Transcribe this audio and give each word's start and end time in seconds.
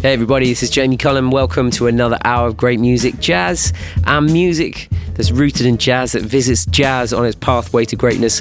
Hey 0.00 0.12
everybody, 0.12 0.48
this 0.48 0.62
is 0.62 0.70
Jamie 0.70 0.96
Cullum. 0.96 1.32
Welcome 1.32 1.72
to 1.72 1.88
another 1.88 2.20
hour 2.24 2.46
of 2.46 2.56
great 2.56 2.78
music, 2.78 3.18
jazz 3.18 3.72
and 4.06 4.32
music 4.32 4.86
that's 5.14 5.32
rooted 5.32 5.66
in 5.66 5.76
jazz, 5.76 6.12
that 6.12 6.22
visits 6.22 6.66
jazz 6.66 7.12
on 7.12 7.26
its 7.26 7.34
pathway 7.34 7.84
to 7.86 7.96
greatness. 7.96 8.40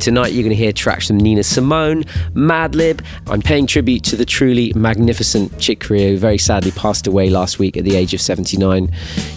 Tonight 0.00 0.32
you're 0.32 0.42
going 0.42 0.50
to 0.50 0.56
hear 0.56 0.72
tracks 0.72 1.06
from 1.06 1.18
Nina 1.18 1.44
Simone, 1.44 2.02
Madlib. 2.34 3.04
I'm 3.28 3.40
paying 3.40 3.68
tribute 3.68 4.02
to 4.02 4.16
the 4.16 4.24
truly 4.24 4.72
magnificent 4.74 5.60
Chick 5.60 5.78
Corea, 5.78 6.08
who 6.08 6.16
very 6.16 6.38
sadly 6.38 6.72
passed 6.72 7.06
away 7.06 7.30
last 7.30 7.60
week 7.60 7.76
at 7.76 7.84
the 7.84 7.94
age 7.94 8.12
of 8.12 8.20
79. 8.20 8.90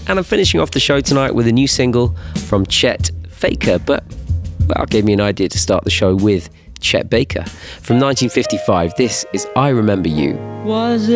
And 0.07 0.17
I'm 0.17 0.25
finishing 0.25 0.59
off 0.59 0.71
the 0.71 0.79
show 0.79 1.01
tonight 1.01 1.35
with 1.35 1.47
a 1.47 1.51
new 1.51 1.67
single 1.67 2.15
from 2.47 2.65
Chet 2.65 3.11
Faker, 3.29 3.77
but 3.77 4.03
well, 4.65 4.87
gave 4.87 5.05
me 5.05 5.13
an 5.13 5.21
idea 5.21 5.49
to 5.49 5.59
start 5.59 5.83
the 5.83 5.91
show 5.91 6.15
with. 6.15 6.49
Chet 6.83 7.09
Baker. 7.09 7.43
From 7.81 7.97
1955, 7.99 8.93
this 8.95 9.25
is 9.33 9.47
I 9.55 9.69
Remember 9.69 10.09
You. 10.09 10.35
Was 10.65 11.07
it 11.09 11.15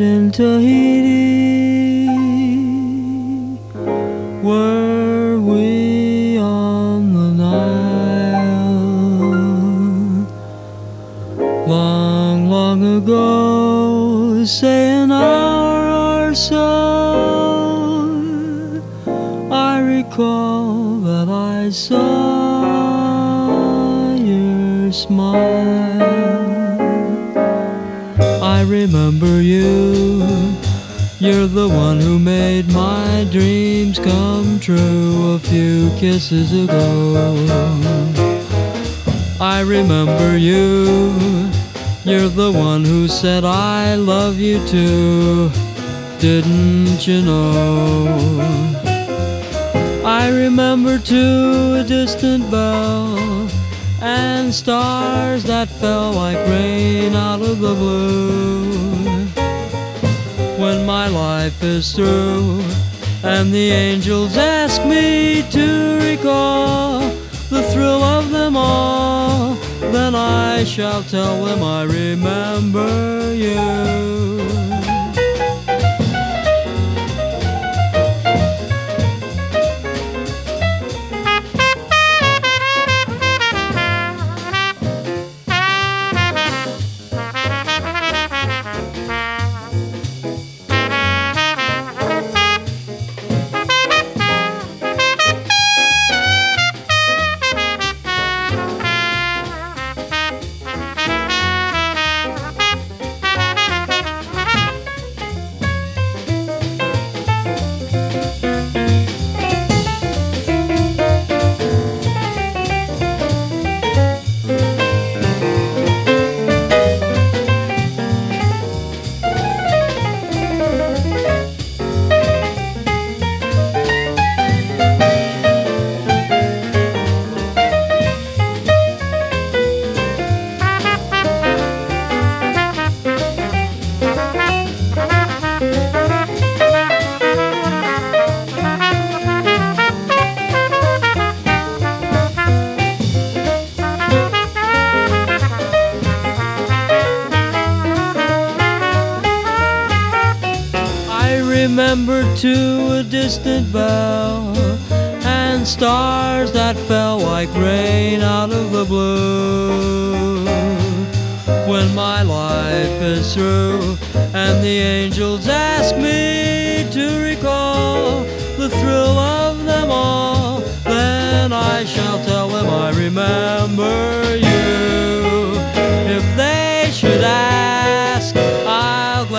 in 0.00 0.30
Tahiti? 0.30 1.32
Were 4.42 5.40
we 5.40 6.36
on 6.38 7.14
the 7.14 7.30
Nile? 7.42 7.62
Long, 11.66 12.48
long 12.48 12.84
ago, 12.98 14.44
say 14.44 14.90
an 15.02 15.10
hour 15.10 16.28
or 16.28 16.34
so, 16.34 16.68
I 19.50 19.80
recall 19.80 20.98
that 21.00 21.28
I 21.28 21.70
saw 21.70 22.21
smile. 24.92 26.02
I 28.42 28.62
remember 28.62 29.40
you. 29.40 30.22
You're 31.18 31.46
the 31.46 31.68
one 31.68 32.00
who 32.00 32.18
made 32.18 32.68
my 32.72 33.26
dreams 33.30 33.98
come 33.98 34.58
true 34.60 35.34
a 35.34 35.38
few 35.38 35.90
kisses 35.98 36.52
ago. 36.52 37.36
I 39.40 39.60
remember 39.60 40.36
you. 40.36 41.12
You're 42.04 42.28
the 42.28 42.52
one 42.52 42.84
who 42.84 43.08
said 43.08 43.44
I 43.44 43.94
love 43.94 44.38
you 44.38 44.58
too. 44.66 45.50
Didn't 46.18 47.06
you 47.06 47.22
know? 47.22 48.52
I 50.04 50.28
remember 50.28 50.98
too 50.98 51.76
a 51.80 51.84
distant 51.84 52.50
bell 52.50 53.41
and 54.02 54.52
stars 54.52 55.44
that 55.44 55.68
fell 55.68 56.12
like 56.12 56.36
rain 56.48 57.14
out 57.14 57.40
of 57.40 57.60
the 57.60 57.72
blue. 57.72 58.72
When 60.60 60.84
my 60.84 61.06
life 61.06 61.62
is 61.62 61.94
through 61.94 62.60
and 63.22 63.52
the 63.52 63.70
angels 63.70 64.36
ask 64.36 64.84
me 64.84 65.44
to 65.50 66.00
recall 66.02 67.00
the 67.48 67.62
thrill 67.72 68.02
of 68.02 68.32
them 68.32 68.56
all, 68.56 69.54
then 69.92 70.16
I 70.16 70.64
shall 70.64 71.04
tell 71.04 71.44
them 71.44 71.62
I 71.62 71.84
remember 71.84 73.32
you. 73.32 73.81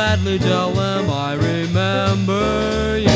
Gladly 0.04 0.38
tell 0.38 0.72
them 0.74 1.10
I 1.10 1.34
remember 1.36 3.00
you 3.00 3.08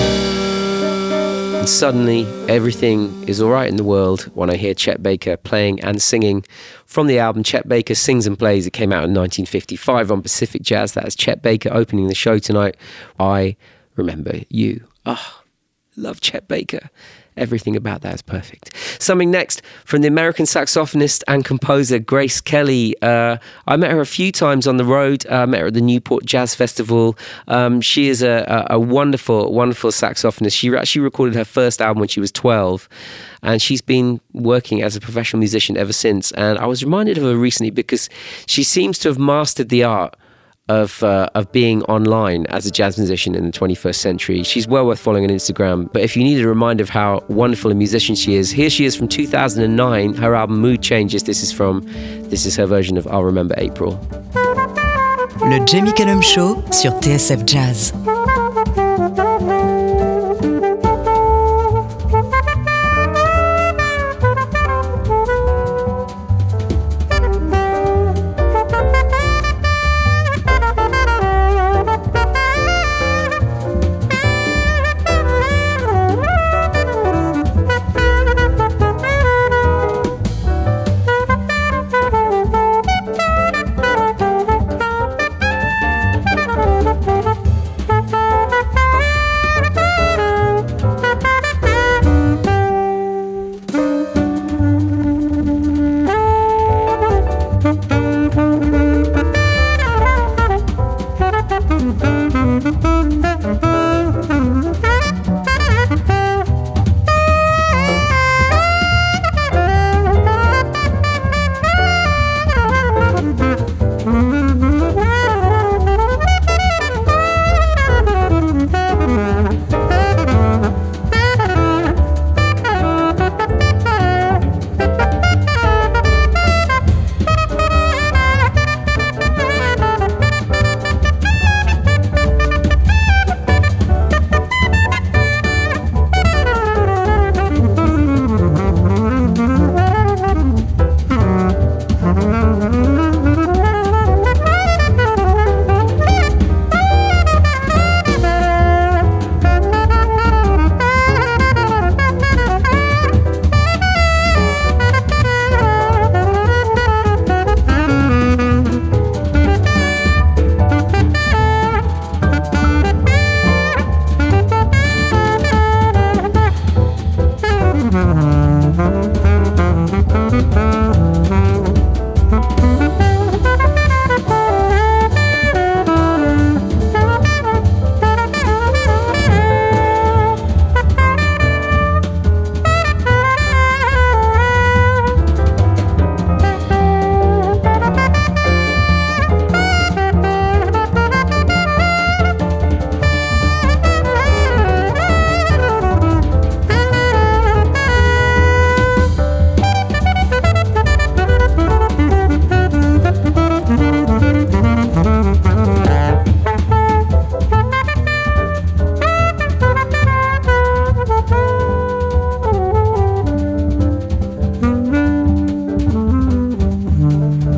suddenly 1.68 2.26
everything 2.48 3.28
is 3.28 3.42
all 3.42 3.50
right 3.50 3.68
in 3.68 3.76
the 3.76 3.84
world 3.84 4.22
when 4.36 4.50
I 4.50 4.56
hear 4.56 4.74
Chet 4.74 5.04
Baker 5.04 5.36
playing 5.36 5.82
and 5.82 6.02
singing 6.02 6.46
from 6.86 7.08
the 7.08 7.20
album 7.20 7.44
Chet 7.44 7.68
Baker 7.68 7.94
Sings 7.94 8.26
and 8.26 8.40
Plays. 8.40 8.66
It 8.66 8.72
came 8.72 8.94
out 8.94 9.04
in 9.04 9.14
1955 9.14 10.14
on 10.14 10.22
Pacific 10.22 10.62
Jazz. 10.62 10.94
That 10.94 11.06
is 11.06 11.14
Chet 11.18 11.42
Baker 11.42 11.70
opening 11.74 12.08
the 12.08 12.16
show 12.16 12.40
tonight. 12.40 12.78
I 13.20 13.58
remember 13.98 14.44
you. 14.48 14.88
Ah, 15.06 15.42
oh, 15.42 15.44
love 15.98 16.22
Chet 16.22 16.48
Baker. 16.48 16.90
Everything 17.38 17.76
about 17.76 18.02
that 18.02 18.16
is 18.16 18.22
perfect. 18.22 18.76
Something 19.02 19.32
next 19.32 19.62
from 19.86 20.02
the 20.02 20.08
American 20.08 20.46
saxophonist 20.46 21.24
and 21.28 21.46
composer 21.46 22.00
Grace 22.00 22.42
Kelly. 22.42 22.96
Uh, 23.02 23.38
I 23.68 23.78
met 23.78 23.92
her 23.92 24.02
a 24.02 24.06
few 24.06 24.32
times 24.32 24.68
on 24.68 24.78
the 24.78 24.86
road. 24.86 25.26
Uh, 25.30 25.36
I 25.36 25.46
met 25.46 25.62
her 25.62 25.68
at 25.68 25.74
the 25.74 25.82
Newport 25.82 26.26
Jazz 26.26 26.56
Festival. 26.56 27.18
Um, 27.48 27.82
she 27.82 28.10
is 28.10 28.22
a, 28.22 28.68
a, 28.70 28.80
wonderful, 28.80 29.54
wonderful 29.54 29.92
saxophonist. 29.92 30.54
She 30.54 30.76
actually 30.76 31.02
recorded 31.02 31.36
her 31.36 31.46
first 31.46 31.82
album 31.82 32.00
when 32.00 32.10
she 32.10 32.20
was 32.20 32.32
12, 32.32 32.88
and 33.44 33.62
she's 33.62 33.82
been 33.82 34.20
working 34.34 34.82
as 34.82 34.96
a 34.96 35.00
professional 35.00 35.40
musician 35.40 35.78
ever 35.78 35.94
since. 35.94 36.32
And 36.34 36.58
I 36.58 36.66
was 36.66 36.84
reminded 36.84 37.18
of 37.18 37.24
her 37.24 37.36
recently 37.36 37.72
because 37.72 38.10
she 38.46 38.64
seems 38.64 38.98
to 39.00 39.10
have 39.10 39.20
mastered 39.20 39.70
the 39.70 39.84
art 39.84 40.16
of 40.70 41.02
uh, 41.04 41.30
of 41.36 41.52
being 41.52 41.84
online 41.84 42.46
as 42.48 42.66
a 42.66 42.72
jazz 42.72 42.98
musician 42.98 43.36
in 43.36 43.46
the 43.46 43.52
21st 43.52 43.96
century. 43.96 44.44
She's 44.44 44.68
well 44.68 44.86
worth 44.86 45.00
following 45.00 45.24
on 45.24 45.30
Instagram. 45.30 45.92
But 45.92 46.02
if 46.02 46.16
you 46.18 46.24
need 46.24 46.44
a 46.44 46.48
reminder 46.48 46.84
of 46.84 46.90
how 46.90 47.24
wonderful 47.28 47.72
a 47.72 47.76
musician 47.76 48.16
she 48.16 48.36
is, 48.36 48.52
here 48.52 48.70
she 48.70 48.86
is 48.86 48.96
from 48.96 49.08
2009. 49.08 50.16
Her 50.16 50.36
album 50.36 50.60
Mood 50.60 50.82
Changes. 50.82 51.24
This 51.24 51.44
is 51.44 51.52
from 51.52 51.82
this 52.30 52.46
is 52.46 52.56
her 52.56 52.66
version 52.66 52.98
of 52.98 53.08
I'll 53.08 53.24
Remember 53.24 53.56
April. 53.58 54.00
Le 55.42 55.64
Jamie 55.66 55.94
Cullum 55.94 56.22
Show 56.22 56.64
sur 56.72 56.92
TSF 57.00 57.46
Jazz. 57.46 58.17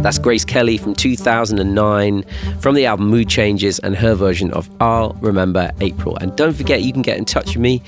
That's 0.10 0.18
Grace 0.18 0.44
Kelly 0.44 0.80
from 0.80 0.96
2009 0.96 2.24
from 2.62 2.74
the 2.74 2.88
album 2.88 3.10
Mood 3.10 3.30
Changes 3.30 3.78
and 3.78 3.96
her 3.96 4.16
version 4.16 4.52
of 4.54 4.68
I'll 4.82 5.16
Remember 5.22 5.70
April. 5.82 6.18
And 6.18 6.36
don't 6.36 6.54
forget, 6.54 6.82
you 6.82 6.92
can 6.92 7.04
get 7.04 7.20
in 7.20 7.26
touch 7.26 7.50
with 7.50 7.58
me. 7.58 7.84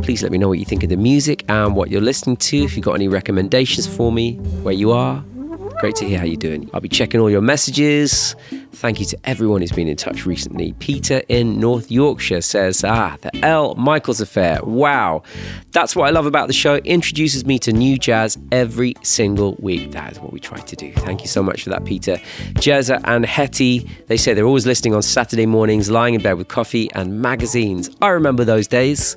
Please 0.00 0.22
let 0.22 0.32
me 0.32 0.38
know 0.38 0.48
what 0.48 0.58
you 0.58 0.64
think 0.64 0.82
of 0.82 0.88
the 0.88 0.96
music 0.96 1.44
and 1.50 1.76
what 1.76 1.90
you're 1.90 2.00
listening 2.00 2.38
to. 2.38 2.56
If 2.56 2.74
you've 2.74 2.86
got 2.86 2.94
any 2.94 3.06
recommendations 3.06 3.86
for 3.86 4.10
me, 4.10 4.36
where 4.62 4.72
you 4.72 4.92
are, 4.92 5.22
Great 5.80 5.94
to 5.94 6.04
hear 6.04 6.18
how 6.18 6.24
you're 6.24 6.34
doing. 6.34 6.68
I'll 6.74 6.80
be 6.80 6.88
checking 6.88 7.20
all 7.20 7.30
your 7.30 7.40
messages. 7.40 8.34
Thank 8.78 9.00
you 9.00 9.06
to 9.06 9.18
everyone 9.24 9.60
who's 9.60 9.72
been 9.72 9.88
in 9.88 9.96
touch 9.96 10.24
recently. 10.24 10.72
Peter 10.74 11.20
in 11.28 11.58
North 11.58 11.90
Yorkshire 11.90 12.42
says, 12.42 12.84
Ah, 12.84 13.16
the 13.20 13.36
L. 13.44 13.74
Michaels 13.74 14.20
affair. 14.20 14.60
Wow. 14.62 15.24
That's 15.72 15.96
what 15.96 16.06
I 16.06 16.10
love 16.10 16.26
about 16.26 16.46
the 16.46 16.52
show. 16.52 16.74
It 16.74 16.86
introduces 16.86 17.44
me 17.44 17.58
to 17.58 17.72
new 17.72 17.98
jazz 17.98 18.38
every 18.52 18.94
single 19.02 19.56
week. 19.58 19.90
That 19.90 20.12
is 20.12 20.20
what 20.20 20.32
we 20.32 20.38
try 20.38 20.58
to 20.58 20.76
do. 20.76 20.92
Thank 20.92 21.22
you 21.22 21.26
so 21.26 21.42
much 21.42 21.64
for 21.64 21.70
that, 21.70 21.84
Peter. 21.84 22.18
Jezza 22.54 23.00
and 23.02 23.26
Hetty, 23.26 23.80
they 24.06 24.16
say 24.16 24.32
they're 24.32 24.46
always 24.46 24.64
listening 24.64 24.94
on 24.94 25.02
Saturday 25.02 25.46
mornings, 25.46 25.90
lying 25.90 26.14
in 26.14 26.22
bed 26.22 26.34
with 26.34 26.46
coffee 26.46 26.88
and 26.92 27.20
magazines. 27.20 27.90
I 28.00 28.10
remember 28.10 28.44
those 28.44 28.68
days 28.68 29.16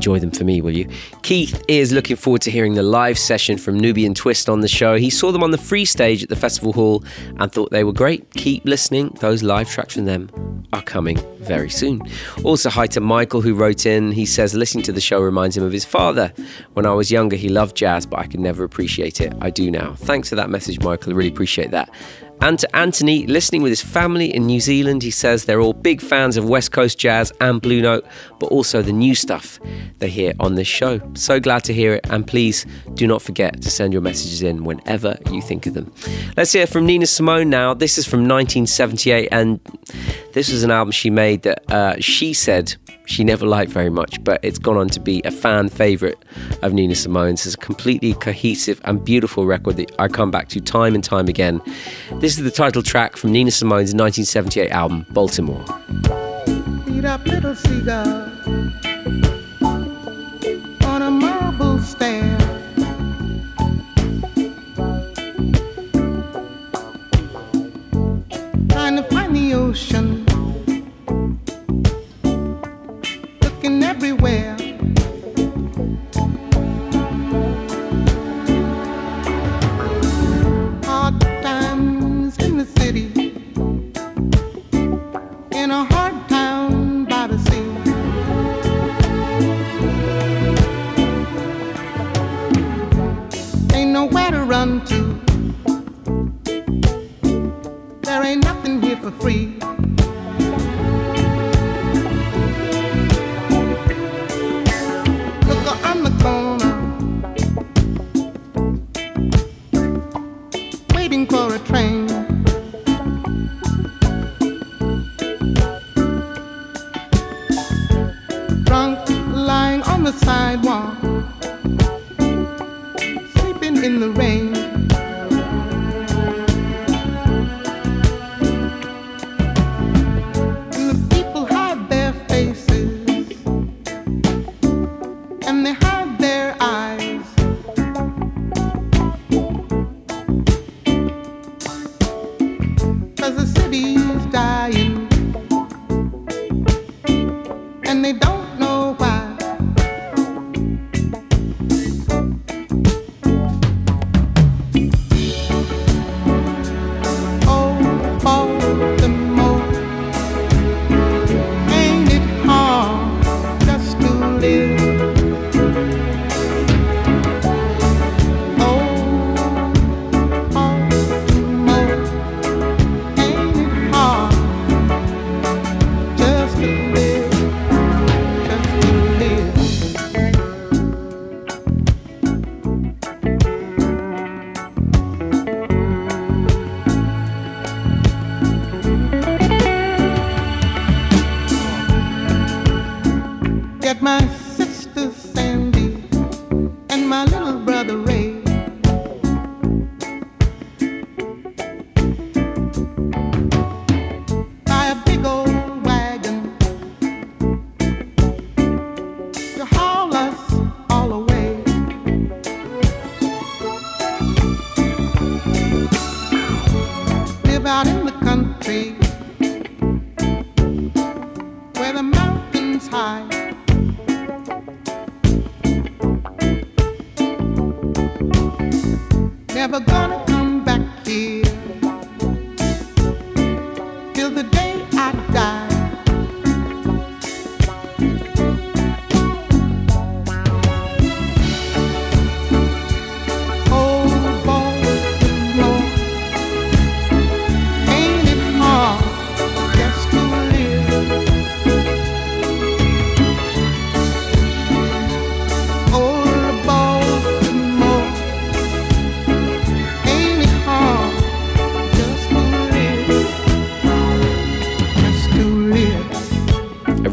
enjoy 0.00 0.18
them 0.18 0.30
for 0.30 0.44
me, 0.44 0.62
will 0.62 0.74
you? 0.74 0.88
Keith 1.22 1.62
is 1.68 1.92
looking 1.92 2.16
forward 2.16 2.40
to 2.40 2.50
hearing 2.50 2.72
the 2.72 2.82
live 2.82 3.18
session 3.18 3.58
from 3.58 3.78
Nubiyan 3.78 4.14
Twist 4.14 4.48
on 4.48 4.60
the 4.60 4.68
show. 4.68 4.96
He 4.96 5.10
saw 5.10 5.30
them 5.30 5.42
on 5.42 5.50
the 5.50 5.58
free 5.58 5.84
stage 5.84 6.22
at 6.22 6.30
the 6.30 6.36
festival 6.36 6.72
hall 6.72 7.04
and 7.38 7.52
thought 7.52 7.70
they 7.70 7.84
were 7.84 7.92
great. 7.92 8.30
Keep 8.30 8.64
listening, 8.64 9.14
those 9.20 9.42
live 9.42 9.68
tracks 9.68 9.92
from 9.92 10.06
them 10.06 10.30
are 10.72 10.80
coming 10.80 11.18
very 11.40 11.68
soon. 11.68 12.00
Also, 12.44 12.70
hi 12.70 12.86
to 12.86 13.00
Michael 13.00 13.42
who 13.42 13.54
wrote 13.54 13.84
in. 13.84 14.10
He 14.10 14.24
says, 14.24 14.54
listening 14.54 14.84
to 14.84 14.92
the 14.92 15.02
show 15.02 15.20
reminds 15.20 15.54
him 15.54 15.64
of 15.64 15.72
his 15.72 15.84
father. 15.84 16.32
When 16.72 16.86
I 16.86 16.94
was 16.94 17.10
younger, 17.10 17.36
he 17.36 17.50
loved 17.50 17.76
jazz, 17.76 18.06
but 18.06 18.20
I 18.20 18.26
could 18.26 18.40
never 18.40 18.64
appreciate 18.64 19.20
it. 19.20 19.34
I 19.42 19.50
do 19.50 19.70
now. 19.70 19.96
Thanks 19.96 20.30
for 20.30 20.36
that 20.36 20.48
message, 20.48 20.80
Michael. 20.80 21.12
I 21.12 21.16
really 21.16 21.28
appreciate 21.28 21.72
that. 21.72 21.90
And 22.42 22.58
to 22.58 22.76
Anthony, 22.76 23.26
listening 23.26 23.60
with 23.60 23.70
his 23.70 23.82
family 23.82 24.34
in 24.34 24.46
New 24.46 24.60
Zealand, 24.60 25.02
he 25.02 25.10
says 25.10 25.44
they're 25.44 25.60
all 25.60 25.74
big 25.74 26.00
fans 26.00 26.38
of 26.38 26.48
West 26.48 26.72
Coast 26.72 26.98
jazz 26.98 27.32
and 27.40 27.60
Blue 27.60 27.82
Note, 27.82 28.06
but 28.38 28.46
also 28.46 28.80
the 28.80 28.92
new 28.92 29.14
stuff 29.14 29.60
they 29.98 30.08
hear 30.08 30.32
on 30.40 30.54
this 30.54 30.66
show. 30.66 31.00
So 31.14 31.38
glad 31.38 31.64
to 31.64 31.74
hear 31.74 31.94
it, 31.94 32.06
and 32.08 32.26
please 32.26 32.64
do 32.94 33.06
not 33.06 33.20
forget 33.20 33.60
to 33.60 33.70
send 33.70 33.92
your 33.92 34.00
messages 34.00 34.42
in 34.42 34.64
whenever 34.64 35.18
you 35.30 35.42
think 35.42 35.66
of 35.66 35.74
them. 35.74 35.92
Let's 36.34 36.52
hear 36.52 36.66
from 36.66 36.86
Nina 36.86 37.06
Simone 37.06 37.50
now. 37.50 37.74
This 37.74 37.98
is 37.98 38.06
from 38.06 38.20
1978, 38.20 39.28
and 39.30 39.60
this 40.32 40.50
was 40.50 40.62
an 40.62 40.70
album 40.70 40.92
she 40.92 41.10
made 41.10 41.42
that 41.42 41.70
uh, 41.70 42.00
she 42.00 42.32
said 42.32 42.74
she 43.06 43.24
never 43.24 43.46
liked 43.46 43.72
very 43.72 43.90
much, 43.90 44.22
but 44.22 44.40
it's 44.44 44.58
gone 44.58 44.76
on 44.76 44.88
to 44.90 45.00
be 45.00 45.20
a 45.24 45.30
fan 45.30 45.68
favourite 45.68 46.16
of 46.62 46.72
Nina 46.72 46.94
Simone's. 46.94 47.44
It's 47.46 47.54
a 47.54 47.58
completely 47.58 48.14
cohesive 48.14 48.80
and 48.84 49.04
beautiful 49.04 49.46
record 49.46 49.76
that 49.76 49.92
I 49.98 50.08
come 50.08 50.30
back 50.30 50.48
to 50.48 50.60
time 50.60 50.94
and 50.94 51.02
time 51.02 51.28
again. 51.28 51.60
This 52.14 52.38
is 52.38 52.44
the 52.44 52.50
title 52.50 52.82
track 52.82 53.16
from 53.16 53.32
Nina 53.32 53.50
Simone's 53.50 53.94
1978 53.94 54.70
album, 54.70 55.06
Baltimore. 55.10 55.64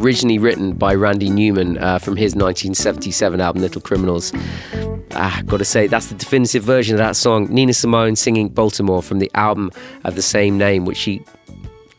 Originally 0.08 0.40
written 0.40 0.72
by 0.72 0.96
Randy 0.96 1.30
Newman 1.30 1.78
uh, 1.80 2.00
from 2.00 2.16
his 2.16 2.34
1977 2.34 3.42
album 3.42 3.62
Little 3.62 3.82
Criminals. 3.82 4.32
Ah, 5.12 5.42
gotta 5.46 5.66
say, 5.66 5.88
that's 5.88 6.08
the 6.08 6.16
definitive 6.16 6.64
version 6.64 6.96
of 6.96 7.00
that 7.00 7.18
song. 7.18 7.54
Nina 7.54 7.74
Simone 7.74 8.16
singing 8.16 8.48
Baltimore 8.48 9.04
from 9.04 9.20
the 9.20 9.30
album 9.34 9.70
of 10.06 10.16
the 10.16 10.22
same 10.22 10.58
name, 10.58 10.86
which 10.86 10.96
she 10.96 11.26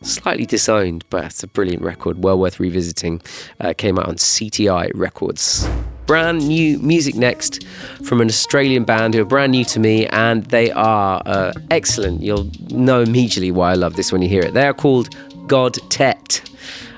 slightly 0.00 0.47
disowned, 0.47 1.05
but 1.11 1.25
it's 1.25 1.43
a 1.43 1.47
brilliant 1.47 1.83
record, 1.83 2.25
well 2.25 2.38
worth 2.38 2.59
revisiting. 2.59 3.21
Uh, 3.61 3.75
came 3.77 3.99
out 3.99 4.09
on 4.09 4.15
CTI 4.15 4.91
Records. 4.95 5.69
Brand 6.07 6.49
new 6.49 6.79
music 6.79 7.15
next 7.15 7.67
from 8.05 8.23
an 8.23 8.29
Australian 8.29 8.85
band 8.85 9.12
who 9.12 9.21
are 9.21 9.27
brand 9.27 9.53
new 9.53 9.67
to 9.67 9.79
me, 9.79 10.07
and 10.07 10.45
they 10.47 10.71
are 10.71 11.21
uh, 11.27 11.53
excellent. 11.71 12.23
You'll 12.23 12.50
know 12.71 13.03
immediately 13.03 13.50
why 13.50 13.73
I 13.73 13.75
love 13.75 13.97
this 13.97 14.12
when 14.12 14.23
you 14.23 14.31
hear 14.31 14.45
it. 14.45 14.55
They 14.55 14.67
are 14.67 14.73
called 14.73 15.15
God 15.47 15.75
Tet. 15.91 16.49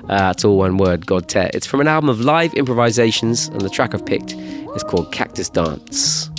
Uh, 0.09 0.31
it's 0.35 0.43
all 0.43 0.57
one 0.57 0.77
word, 0.77 1.05
Godtet. 1.05 1.51
It's 1.53 1.67
from 1.67 1.81
an 1.81 1.87
album 1.87 2.09
of 2.09 2.21
live 2.21 2.53
improvisations, 2.55 3.47
and 3.49 3.61
the 3.61 3.69
track 3.69 3.93
I've 3.93 4.05
picked 4.05 4.33
is 4.33 4.83
called 4.83 5.11
Cactus 5.11 5.49
Dance. 5.49 6.30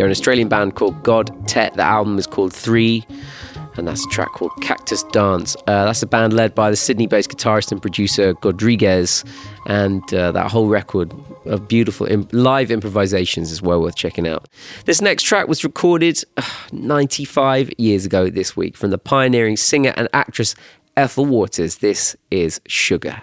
They're 0.00 0.06
an 0.06 0.12
Australian 0.12 0.48
band 0.48 0.76
called 0.76 1.02
Godtet. 1.02 1.74
The 1.74 1.82
album 1.82 2.18
is 2.18 2.26
called 2.26 2.54
Three, 2.54 3.04
and 3.76 3.86
that's 3.86 4.02
a 4.02 4.08
track 4.08 4.32
called 4.32 4.50
Cactus 4.62 5.02
Dance. 5.12 5.56
Uh, 5.66 5.84
that's 5.84 6.02
a 6.02 6.06
band 6.06 6.32
led 6.32 6.54
by 6.54 6.70
the 6.70 6.76
Sydney 6.76 7.06
based 7.06 7.28
guitarist 7.28 7.70
and 7.70 7.82
producer 7.82 8.32
Godriguez, 8.32 9.28
and 9.66 10.02
uh, 10.14 10.32
that 10.32 10.50
whole 10.50 10.68
record 10.68 11.12
of 11.44 11.68
beautiful 11.68 12.06
Im- 12.06 12.26
live 12.32 12.70
improvisations 12.70 13.52
is 13.52 13.60
well 13.60 13.82
worth 13.82 13.94
checking 13.94 14.26
out. 14.26 14.48
This 14.86 15.02
next 15.02 15.24
track 15.24 15.48
was 15.48 15.64
recorded 15.64 16.24
uh, 16.38 16.48
95 16.72 17.70
years 17.76 18.06
ago 18.06 18.30
this 18.30 18.56
week 18.56 18.78
from 18.78 18.88
the 18.88 18.96
pioneering 18.96 19.58
singer 19.58 19.92
and 19.98 20.08
actress 20.14 20.54
Ethel 20.96 21.26
Waters. 21.26 21.76
This 21.76 22.16
is 22.30 22.58
Sugar. 22.66 23.20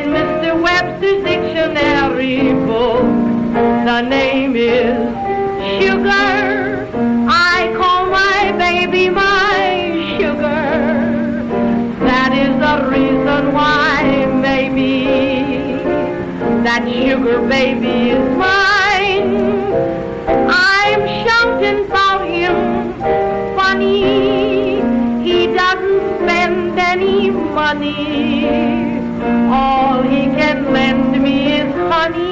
In 0.00 0.12
Mr. 0.12 0.60
Webster's 0.62 1.22
dictionary 1.24 2.54
book. 2.66 3.04
The 3.88 4.00
name 4.00 4.56
is 4.56 4.96
Sugar. 5.82 6.88
I 7.28 7.74
call 7.76 8.06
my 8.06 8.52
baby 8.56 9.10
my 9.10 10.16
sugar. 10.16 10.64
That 12.08 12.32
is 12.44 12.52
the 12.64 12.76
reason 12.88 13.52
why 13.52 14.24
maybe 14.40 15.04
that 16.64 16.82
sugar 16.88 17.46
baby 17.46 18.10
is 18.16 18.24
mine. 18.38 19.30
I'm 20.48 21.02
shouting 21.24 21.84
about 21.84 22.22
him 22.26 22.56
funny. 23.54 24.80
He 25.26 25.46
doesn't 25.48 26.00
spend 26.22 26.78
any 26.78 27.30
money. 27.30 28.90
Lend 29.50 29.79
me 32.08 32.29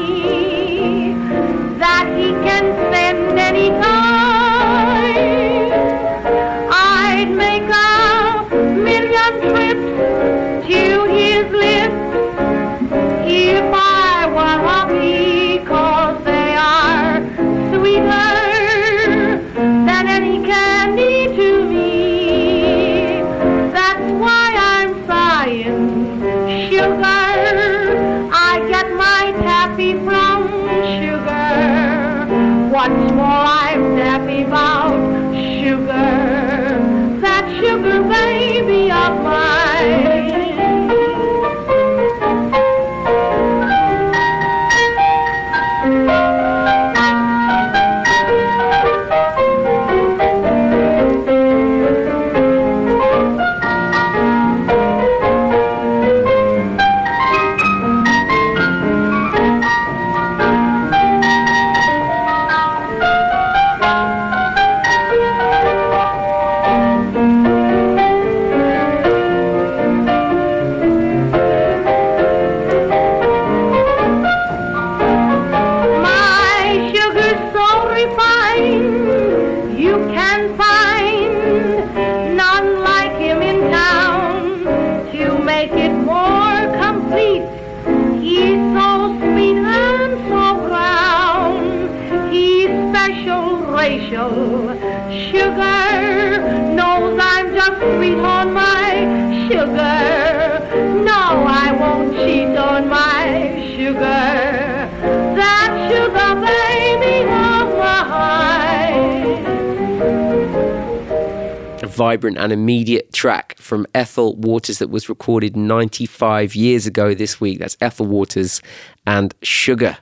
vibrant 112.18 112.36
and 112.36 112.52
immediate 112.52 113.12
track 113.12 113.56
from 113.58 113.86
Ethel 113.94 114.34
Waters 114.34 114.78
that 114.78 114.90
was 114.90 115.08
recorded 115.08 115.56
95 115.56 116.56
years 116.56 116.84
ago 116.84 117.14
this 117.14 117.40
week. 117.40 117.60
That's 117.60 117.76
Ethel 117.80 118.06
Waters 118.06 118.60
and 119.06 119.32
Sugar. 119.40 119.98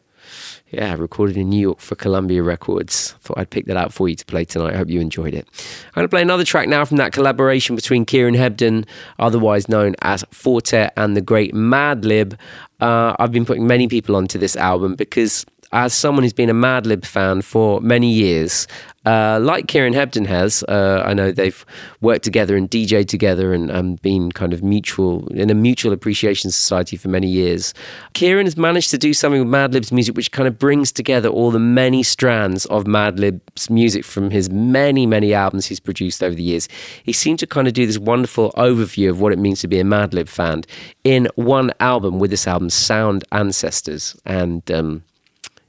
Yeah, 0.70 0.94
recorded 0.94 1.37
in 1.37 1.50
New 1.50 1.61
York 1.61 1.79
for 1.79 1.94
Columbia 1.94 2.42
Records. 2.42 3.12
Thought 3.20 3.38
I'd 3.38 3.50
pick 3.50 3.66
that 3.66 3.76
out 3.76 3.92
for 3.92 4.09
you 4.09 4.14
to 4.14 4.24
play 4.24 4.46
tonight. 4.46 4.72
I 4.72 4.79
hope 4.79 4.88
you 4.88 4.98
enjoyed 4.98 5.35
it. 5.35 5.46
I'm 5.88 5.94
going 5.94 6.05
to 6.07 6.09
play 6.09 6.22
another 6.22 6.42
track 6.42 6.68
now 6.68 6.87
from 6.87 6.96
that 6.96 7.12
collaboration 7.12 7.76
between 7.76 8.07
Kieran 8.07 8.35
Hebden, 8.35 8.87
otherwise 9.18 9.68
known 9.68 9.94
as 10.00 10.24
Four 10.31 10.62
Tet, 10.62 10.94
and 10.96 11.14
the 11.14 11.20
great 11.20 11.52
Madlib. 11.52 12.38
Uh, 12.81 13.14
I've 13.18 13.31
been 13.31 13.44
putting 13.44 13.66
many 13.66 13.88
people 13.88 14.16
onto 14.16 14.38
this 14.38 14.57
album 14.57 14.94
because 14.94 15.44
as 15.72 15.92
someone 15.92 16.22
who's 16.22 16.33
been 16.33 16.50
a 16.50 16.55
Madlib 16.55 17.05
fan 17.05 17.42
for 17.42 17.81
many 17.81 18.11
years, 18.11 18.66
uh, 19.06 19.38
like 19.40 19.68
Kieran 19.68 19.94
Hebden 19.94 20.26
has, 20.26 20.64
uh, 20.64 21.02
I 21.06 21.14
know 21.14 21.30
they've 21.30 21.64
worked 22.00 22.24
together 22.24 22.56
and 22.56 22.68
DJed 22.68 23.06
together 23.06 23.54
and 23.54 23.70
um, 23.70 23.94
been 23.96 24.32
kind 24.32 24.52
of 24.52 24.64
mutual 24.64 25.28
in 25.28 25.48
a 25.48 25.54
mutual 25.54 25.92
appreciation 25.92 26.50
society 26.50 26.96
for 26.96 27.08
many 27.08 27.28
years. 27.28 27.72
Kieran 28.14 28.46
has 28.46 28.56
managed 28.56 28.90
to 28.90 28.98
do 28.98 29.14
something 29.14 29.40
with 29.40 29.48
Madlib's 29.48 29.92
music 29.92 30.16
which 30.16 30.32
kind 30.32 30.48
of 30.48 30.58
brings 30.58 30.90
together 30.90 31.28
all 31.28 31.52
the 31.52 31.60
many 31.60 32.02
strands 32.02 32.66
of 32.66 32.84
Madlib's 32.84 33.70
music 33.70 34.04
from 34.04 34.30
his 34.30 34.50
many, 34.50 35.06
many 35.06 35.32
albums 35.32 35.66
he's 35.66 35.80
produced 35.80 36.20
over 36.20 36.34
the 36.34 36.42
years. 36.42 36.68
He 37.04 37.12
seemed 37.12 37.38
to 37.38 37.46
kind 37.46 37.68
of 37.68 37.74
do 37.74 37.86
this 37.86 37.98
wonderful 37.98 38.50
overview 38.56 39.08
of 39.08 39.20
what 39.20 39.32
it 39.32 39.38
means 39.38 39.60
to 39.60 39.68
be 39.68 39.78
a 39.78 39.84
Madlib 39.84 40.28
fan 40.28 40.64
in 41.04 41.28
one 41.36 41.70
album 41.78 42.18
with 42.18 42.32
this 42.32 42.48
album, 42.48 42.70
Sound 42.70 43.24
Ancestors. 43.30 44.20
And 44.26 44.68
um, 44.72 45.04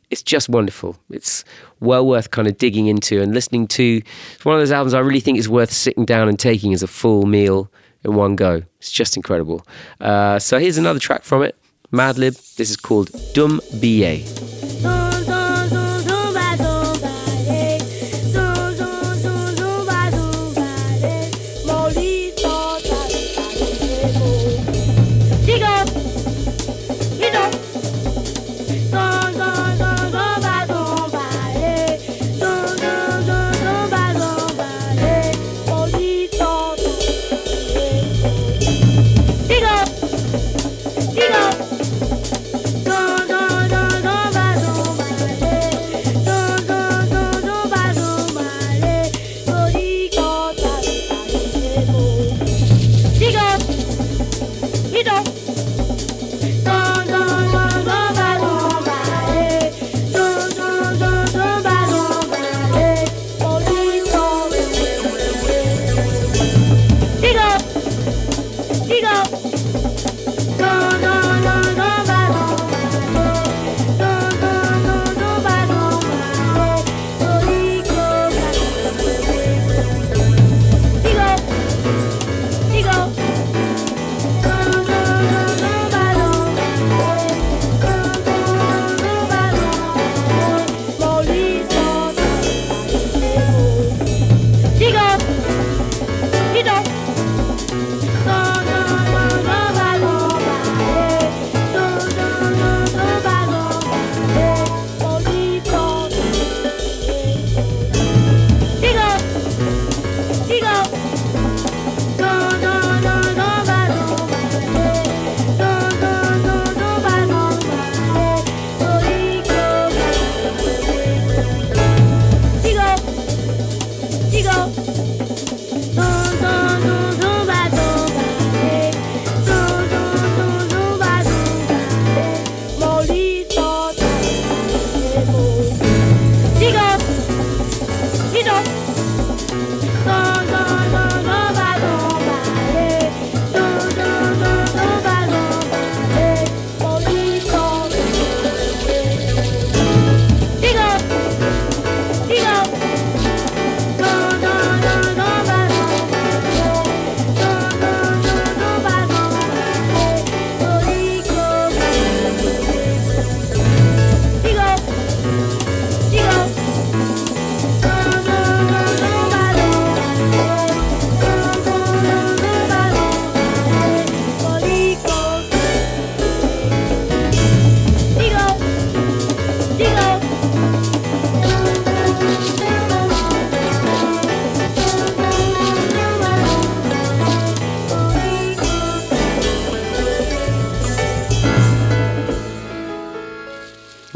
it's 0.09 0.23
just 0.23 0.49
wonderful. 0.49 0.97
It's 1.09 1.43
well 1.79 2.05
worth 2.05 2.31
kind 2.31 2.47
of 2.47 2.57
digging 2.57 2.87
into 2.87 3.21
and 3.21 3.33
listening 3.33 3.67
to. 3.69 4.01
It's 4.35 4.45
one 4.45 4.55
of 4.55 4.61
those 4.61 4.71
albums 4.71 4.93
I 4.93 4.99
really 4.99 5.19
think 5.19 5.37
is 5.37 5.49
worth 5.49 5.71
sitting 5.71 6.05
down 6.05 6.27
and 6.29 6.39
taking 6.39 6.73
as 6.73 6.83
a 6.83 6.87
full 6.87 7.25
meal 7.25 7.71
in 8.03 8.15
one 8.15 8.35
go. 8.35 8.63
It's 8.79 8.91
just 8.91 9.17
incredible. 9.17 9.65
Uh, 9.99 10.39
so 10.39 10.59
here's 10.59 10.77
another 10.77 10.99
track 10.99 11.23
from 11.23 11.43
it 11.43 11.55
Madlib. 11.91 12.55
This 12.55 12.69
is 12.69 12.77
called 12.77 13.09
Dum 13.33 13.61
Ba. 13.79 14.56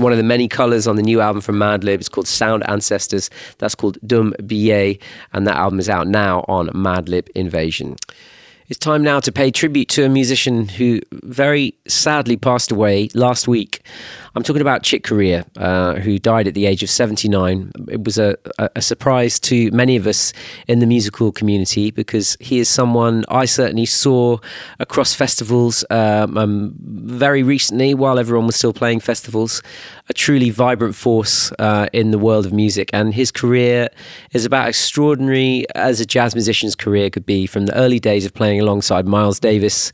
One 0.02 0.12
of 0.12 0.18
the 0.18 0.24
many 0.24 0.48
colours 0.48 0.88
on 0.88 0.96
the 0.96 1.04
new 1.04 1.22
album 1.22 1.42
from 1.42 1.60
Madlib. 1.60 2.00
It's 2.00 2.10
called 2.10 2.28
Sound 2.28 2.68
Ancestors. 2.68 3.30
That's 3.60 3.76
called 3.76 4.00
Dum 4.04 4.34
Ba, 4.40 4.96
and 5.32 5.46
that 5.46 5.56
album 5.56 5.80
is 5.80 5.90
out 5.90 6.08
now 6.08 6.44
on 6.48 6.70
Madlib 6.70 7.30
Invazion. 7.36 8.00
It's 8.68 8.80
time 8.80 9.04
now 9.04 9.20
to 9.20 9.32
pay 9.32 9.52
tribute 9.52 9.90
to 9.90 10.04
a 10.04 10.10
musician 10.10 10.70
who 10.70 11.02
very 11.12 11.76
sadly 11.88 12.36
passed 12.36 12.72
away 12.72 13.10
last 13.14 13.48
week. 13.48 13.82
I'm 14.34 14.44
talking 14.44 14.62
about 14.62 14.84
Chick 14.84 15.04
Corea, 15.04 15.46
uh, 15.58 15.96
who 15.96 16.17
died 16.17 16.48
at 16.48 16.54
the 16.54 16.65
age 16.65 16.84
of 16.84 16.89
79. 16.89 17.72
It 17.89 18.06
was 18.06 18.17
a, 18.17 18.38
a, 18.58 18.82
surprise 18.82 19.41
to 19.41 19.70
many 19.72 19.98
of 19.98 20.08
us 20.08 20.32
in 20.70 20.80
the 20.80 20.86
musical 20.86 21.34
community 21.34 21.91
because 21.91 22.38
he 22.39 22.60
is 22.60 22.70
someone 22.70 23.26
I 23.28 23.44
certainly 23.44 23.86
saw 23.86 24.38
across 24.80 25.13
festivals 25.13 25.84
um, 25.89 26.38
um, 26.38 26.74
very 26.80 27.44
recently 27.44 27.94
while 27.94 28.17
everyone 28.17 28.48
was 28.48 28.56
still 28.56 28.72
playing 28.72 29.02
festivals. 29.02 29.62
A 30.08 30.13
truly 30.13 30.50
vibrant 30.50 30.96
force 30.96 31.52
uh, 31.60 31.88
in 31.91 32.12
the 32.12 32.20
world 32.20 32.46
of 32.46 32.52
music, 32.52 32.89
and 32.91 33.13
his 33.13 33.32
career 33.32 33.88
is 34.34 34.46
about 34.46 34.67
as 34.67 34.76
extraordinary 34.76 35.65
as 35.76 36.02
a 36.02 36.06
jazz 36.06 36.36
musician's 36.36 36.76
career 36.76 37.10
could 37.10 37.26
be 37.26 37.46
from 37.46 37.65
the 37.65 37.76
early 37.76 38.00
days 38.00 38.26
of 38.26 38.34
playing 38.34 38.60
alongside 38.60 39.06
Miles 39.06 39.39
Davis 39.39 39.91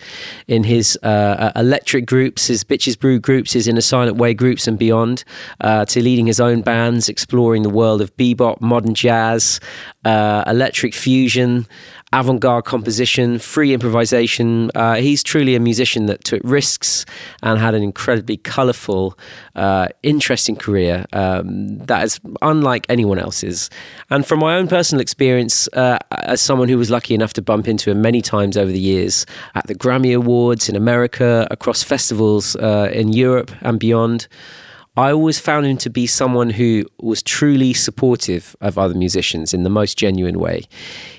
in 0.48 0.64
his 0.64 0.98
uh, 1.04 1.08
uh 1.08 1.52
electric 1.56 2.06
groups, 2.08 2.48
his 2.48 2.64
Bitches 2.64 2.98
Brew 2.98 3.20
groups, 3.20 3.54
his 3.54 3.68
In 3.68 3.78
a 3.78 3.82
Silent 3.82 4.18
Way 4.18 4.27
groups, 4.34 4.68
and 4.68 4.78
beyond, 4.78 5.24
uh, 5.62 5.86
to 5.86 6.02
leading 6.02 6.26
his 6.26 6.40
own 6.40 6.62
bands, 6.62 7.10
exploring 7.10 7.64
the 7.64 7.70
world 7.70 8.02
of 8.02 8.16
bebop, 8.18 8.62
modern 8.62 8.94
jazz, 8.94 9.60
uh, 10.06 10.44
electric 10.48 10.94
fusion 10.94 11.66
avant 12.14 12.40
garde 12.40 12.64
composition, 12.64 13.38
free 13.38 13.74
improvisation. 13.74 14.72
Uh, 14.76 14.96
he's 14.96 15.22
truly 15.22 15.56
a 15.56 15.60
musician 15.60 16.06
that 16.06 16.24
took 16.24 16.42
risks 16.44 17.06
and 17.44 17.60
had 17.60 17.76
an 17.76 17.84
incredibly 17.84 18.38
colourful, 18.38 19.18
uh, 19.56 19.88
interesting 20.04 20.56
career 20.56 21.06
um, 21.12 21.78
that 21.80 22.04
is 22.04 22.20
unlike 22.42 22.86
anyone 22.88 23.20
else's. 23.20 23.70
And 24.10 24.26
from 24.26 24.40
my 24.40 24.56
own 24.56 24.68
personal 24.68 25.02
experience, 25.02 25.68
uh, 25.74 26.00
as 26.12 26.42
someone 26.42 26.70
who 26.70 26.78
was 26.78 26.90
lucky 26.90 27.14
enough 27.14 27.34
to 27.34 27.42
bump 27.42 27.68
into 27.68 27.92
him 27.92 28.02
many 28.02 28.22
times 28.22 28.56
over 28.56 28.72
the 28.72 28.80
years 28.80 29.26
at 29.56 29.68
the 29.68 29.76
Grammy 29.76 30.16
Awards 30.16 30.70
in 30.70 30.76
America, 30.76 31.48
across 31.52 31.84
festivals 31.84 32.56
uh, 32.56 32.90
in 32.94 33.12
Europe 33.12 33.52
and 33.62 33.80
beyond. 33.80 34.28
I 34.98 35.12
always 35.12 35.38
found 35.38 35.68
him 35.68 35.78
to 35.78 35.92
be 35.92 36.08
someone 36.08 36.50
who 36.50 36.84
was 37.00 37.22
truly 37.22 37.72
supportive 37.72 38.56
of 38.62 38.80
other 38.80 38.96
musicians 38.96 39.54
in 39.54 39.62
the 39.62 39.70
most 39.70 39.96
genuine 39.96 40.40
way. 40.40 40.64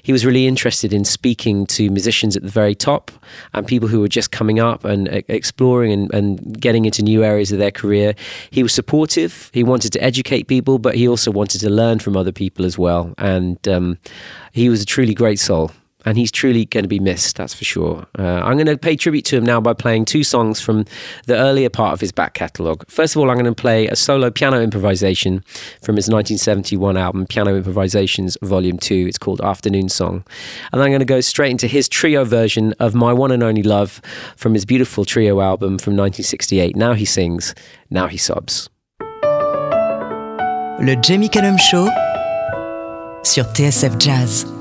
He 0.02 0.10
was 0.10 0.26
really 0.26 0.48
interested 0.48 0.92
in 0.92 1.04
speaking 1.04 1.64
to 1.66 1.88
musicians 1.88 2.36
at 2.36 2.42
the 2.42 2.48
very 2.48 2.74
top 2.74 3.12
and 3.54 3.64
people 3.64 3.86
who 3.86 4.00
were 4.00 4.08
just 4.08 4.32
coming 4.32 4.58
up 4.58 4.84
and 4.84 5.06
exploring 5.28 5.92
and, 5.92 6.12
and 6.12 6.60
getting 6.60 6.86
into 6.86 7.04
new 7.04 7.22
areas 7.22 7.52
of 7.52 7.60
their 7.60 7.70
career. 7.70 8.16
He 8.50 8.64
was 8.64 8.74
supportive. 8.74 9.48
He 9.54 9.62
wanted 9.62 9.92
to 9.92 10.02
educate 10.02 10.48
people, 10.48 10.80
but 10.80 10.96
he 10.96 11.06
also 11.06 11.30
wanted 11.30 11.60
to 11.60 11.70
learn 11.70 12.00
from 12.00 12.16
other 12.16 12.32
people 12.32 12.66
as 12.66 12.76
well. 12.76 13.14
And 13.16 13.66
um, 13.68 13.98
he 14.50 14.68
was 14.68 14.82
a 14.82 14.86
truly 14.86 15.14
great 15.14 15.38
soul 15.38 15.70
and 16.04 16.16
he's 16.16 16.30
truly 16.30 16.64
going 16.64 16.84
to 16.84 16.88
be 16.88 17.00
missed, 17.00 17.36
that's 17.36 17.54
for 17.54 17.64
sure. 17.64 18.06
Uh, 18.18 18.40
I'm 18.44 18.56
going 18.56 18.66
to 18.66 18.78
pay 18.78 18.96
tribute 18.96 19.24
to 19.26 19.36
him 19.36 19.44
now 19.44 19.60
by 19.60 19.72
playing 19.72 20.04
two 20.04 20.22
songs 20.22 20.60
from 20.60 20.84
the 21.26 21.36
earlier 21.36 21.68
part 21.68 21.92
of 21.92 22.00
his 22.00 22.12
back 22.12 22.34
catalogue. 22.34 22.84
First 22.88 23.16
of 23.16 23.20
all, 23.20 23.30
I'm 23.30 23.36
going 23.36 23.46
to 23.46 23.54
play 23.54 23.88
a 23.88 23.96
solo 23.96 24.30
piano 24.30 24.60
improvisation 24.62 25.42
from 25.82 25.96
his 25.96 26.08
1971 26.08 26.96
album, 26.96 27.26
Piano 27.26 27.56
Improvisations 27.56 28.36
Volume 28.42 28.78
2. 28.78 29.06
It's 29.08 29.18
called 29.18 29.40
Afternoon 29.40 29.88
Song. 29.88 30.24
And 30.72 30.82
I'm 30.82 30.90
going 30.90 31.00
to 31.00 31.04
go 31.04 31.20
straight 31.20 31.50
into 31.50 31.66
his 31.66 31.88
trio 31.88 32.24
version 32.24 32.74
of 32.78 32.94
My 32.94 33.12
One 33.12 33.32
and 33.32 33.42
Only 33.42 33.62
Love 33.62 34.00
from 34.36 34.54
his 34.54 34.64
beautiful 34.64 35.04
trio 35.04 35.40
album 35.40 35.78
from 35.78 35.94
1968. 35.94 36.76
Now 36.76 36.94
he 36.94 37.04
sings, 37.04 37.54
now 37.90 38.06
he 38.06 38.16
sobs. 38.16 38.70
Le 40.80 40.94
Jamie 41.02 41.28
Cullum 41.28 41.58
Show 41.58 41.88
sur 43.24 43.44
TSF 43.52 43.98
Jazz. 43.98 44.57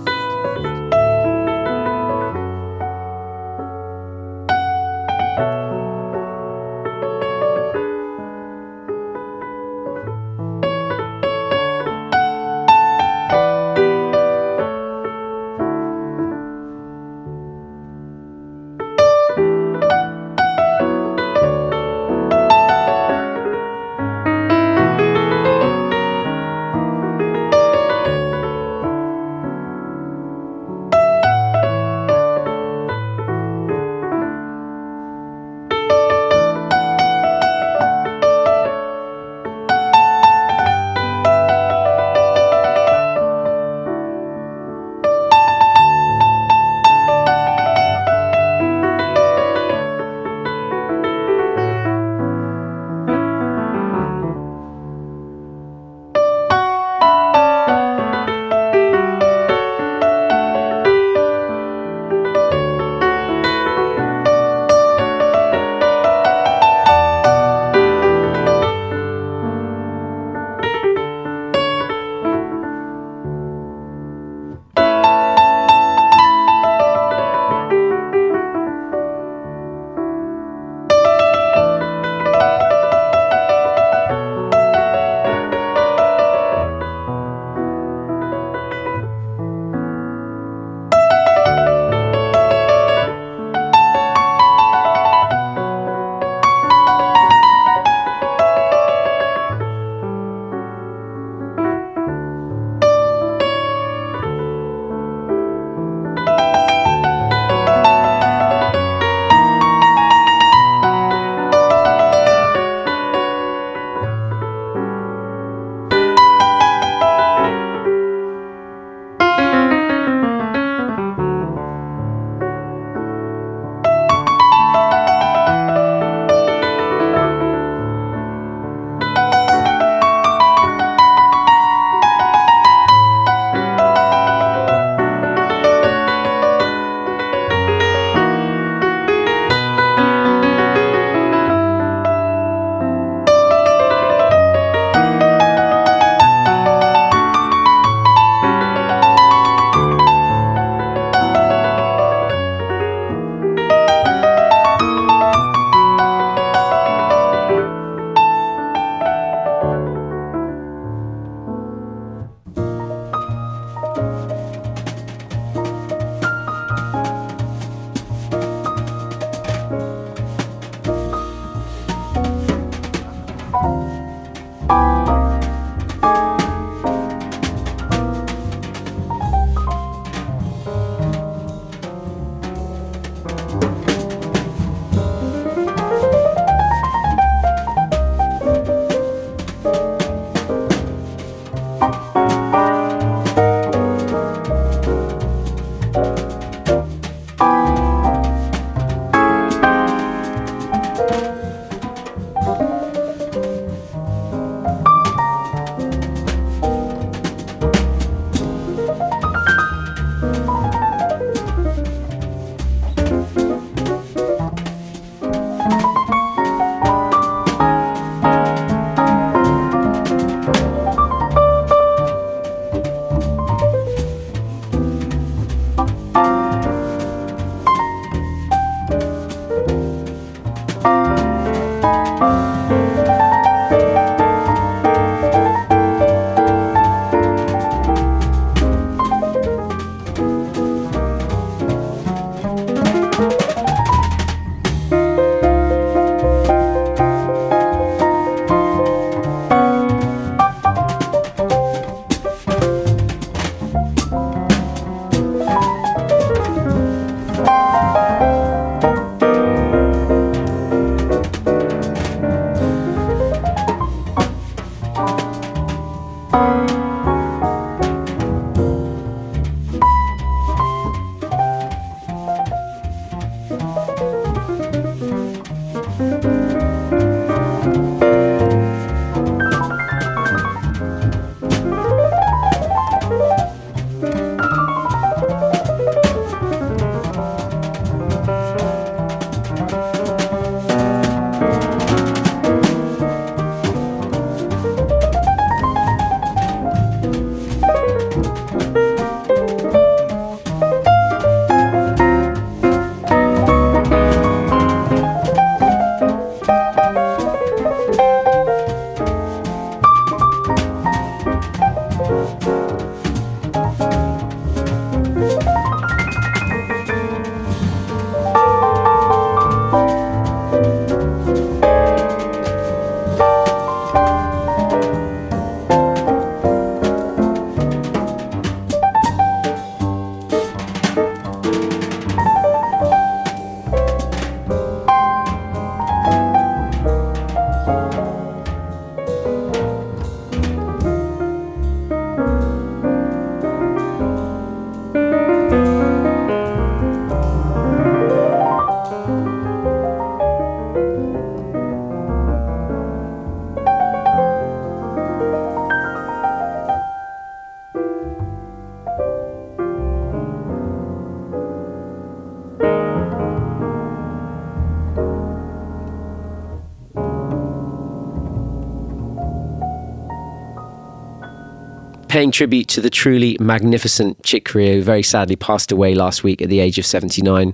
Paying 372.17 372.31
tribute 372.31 372.67
to 372.69 372.81
the 372.81 372.89
truly 372.89 373.37
magnificent 373.39 374.23
Chick 374.23 374.43
Corea, 374.43 374.73
who 374.73 374.81
very 374.81 375.03
sadly 375.03 375.35
passed 375.35 375.71
away 375.71 375.93
last 375.93 376.23
week 376.23 376.41
at 376.41 376.49
the 376.49 376.59
age 376.59 376.79
of 376.79 376.85
79. 376.87 377.53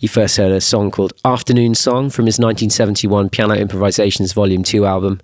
You 0.00 0.08
first 0.08 0.36
heard 0.36 0.50
a 0.50 0.60
song 0.60 0.90
called 0.90 1.12
After 1.24 1.54
Noon 1.54 1.76
Song 1.76 2.10
from 2.10 2.26
his 2.26 2.40
1971 2.40 3.30
Piano 3.30 3.54
Improvisations 3.54 4.32
Volume 4.32 4.64
2 4.64 4.84
album. 4.84 5.20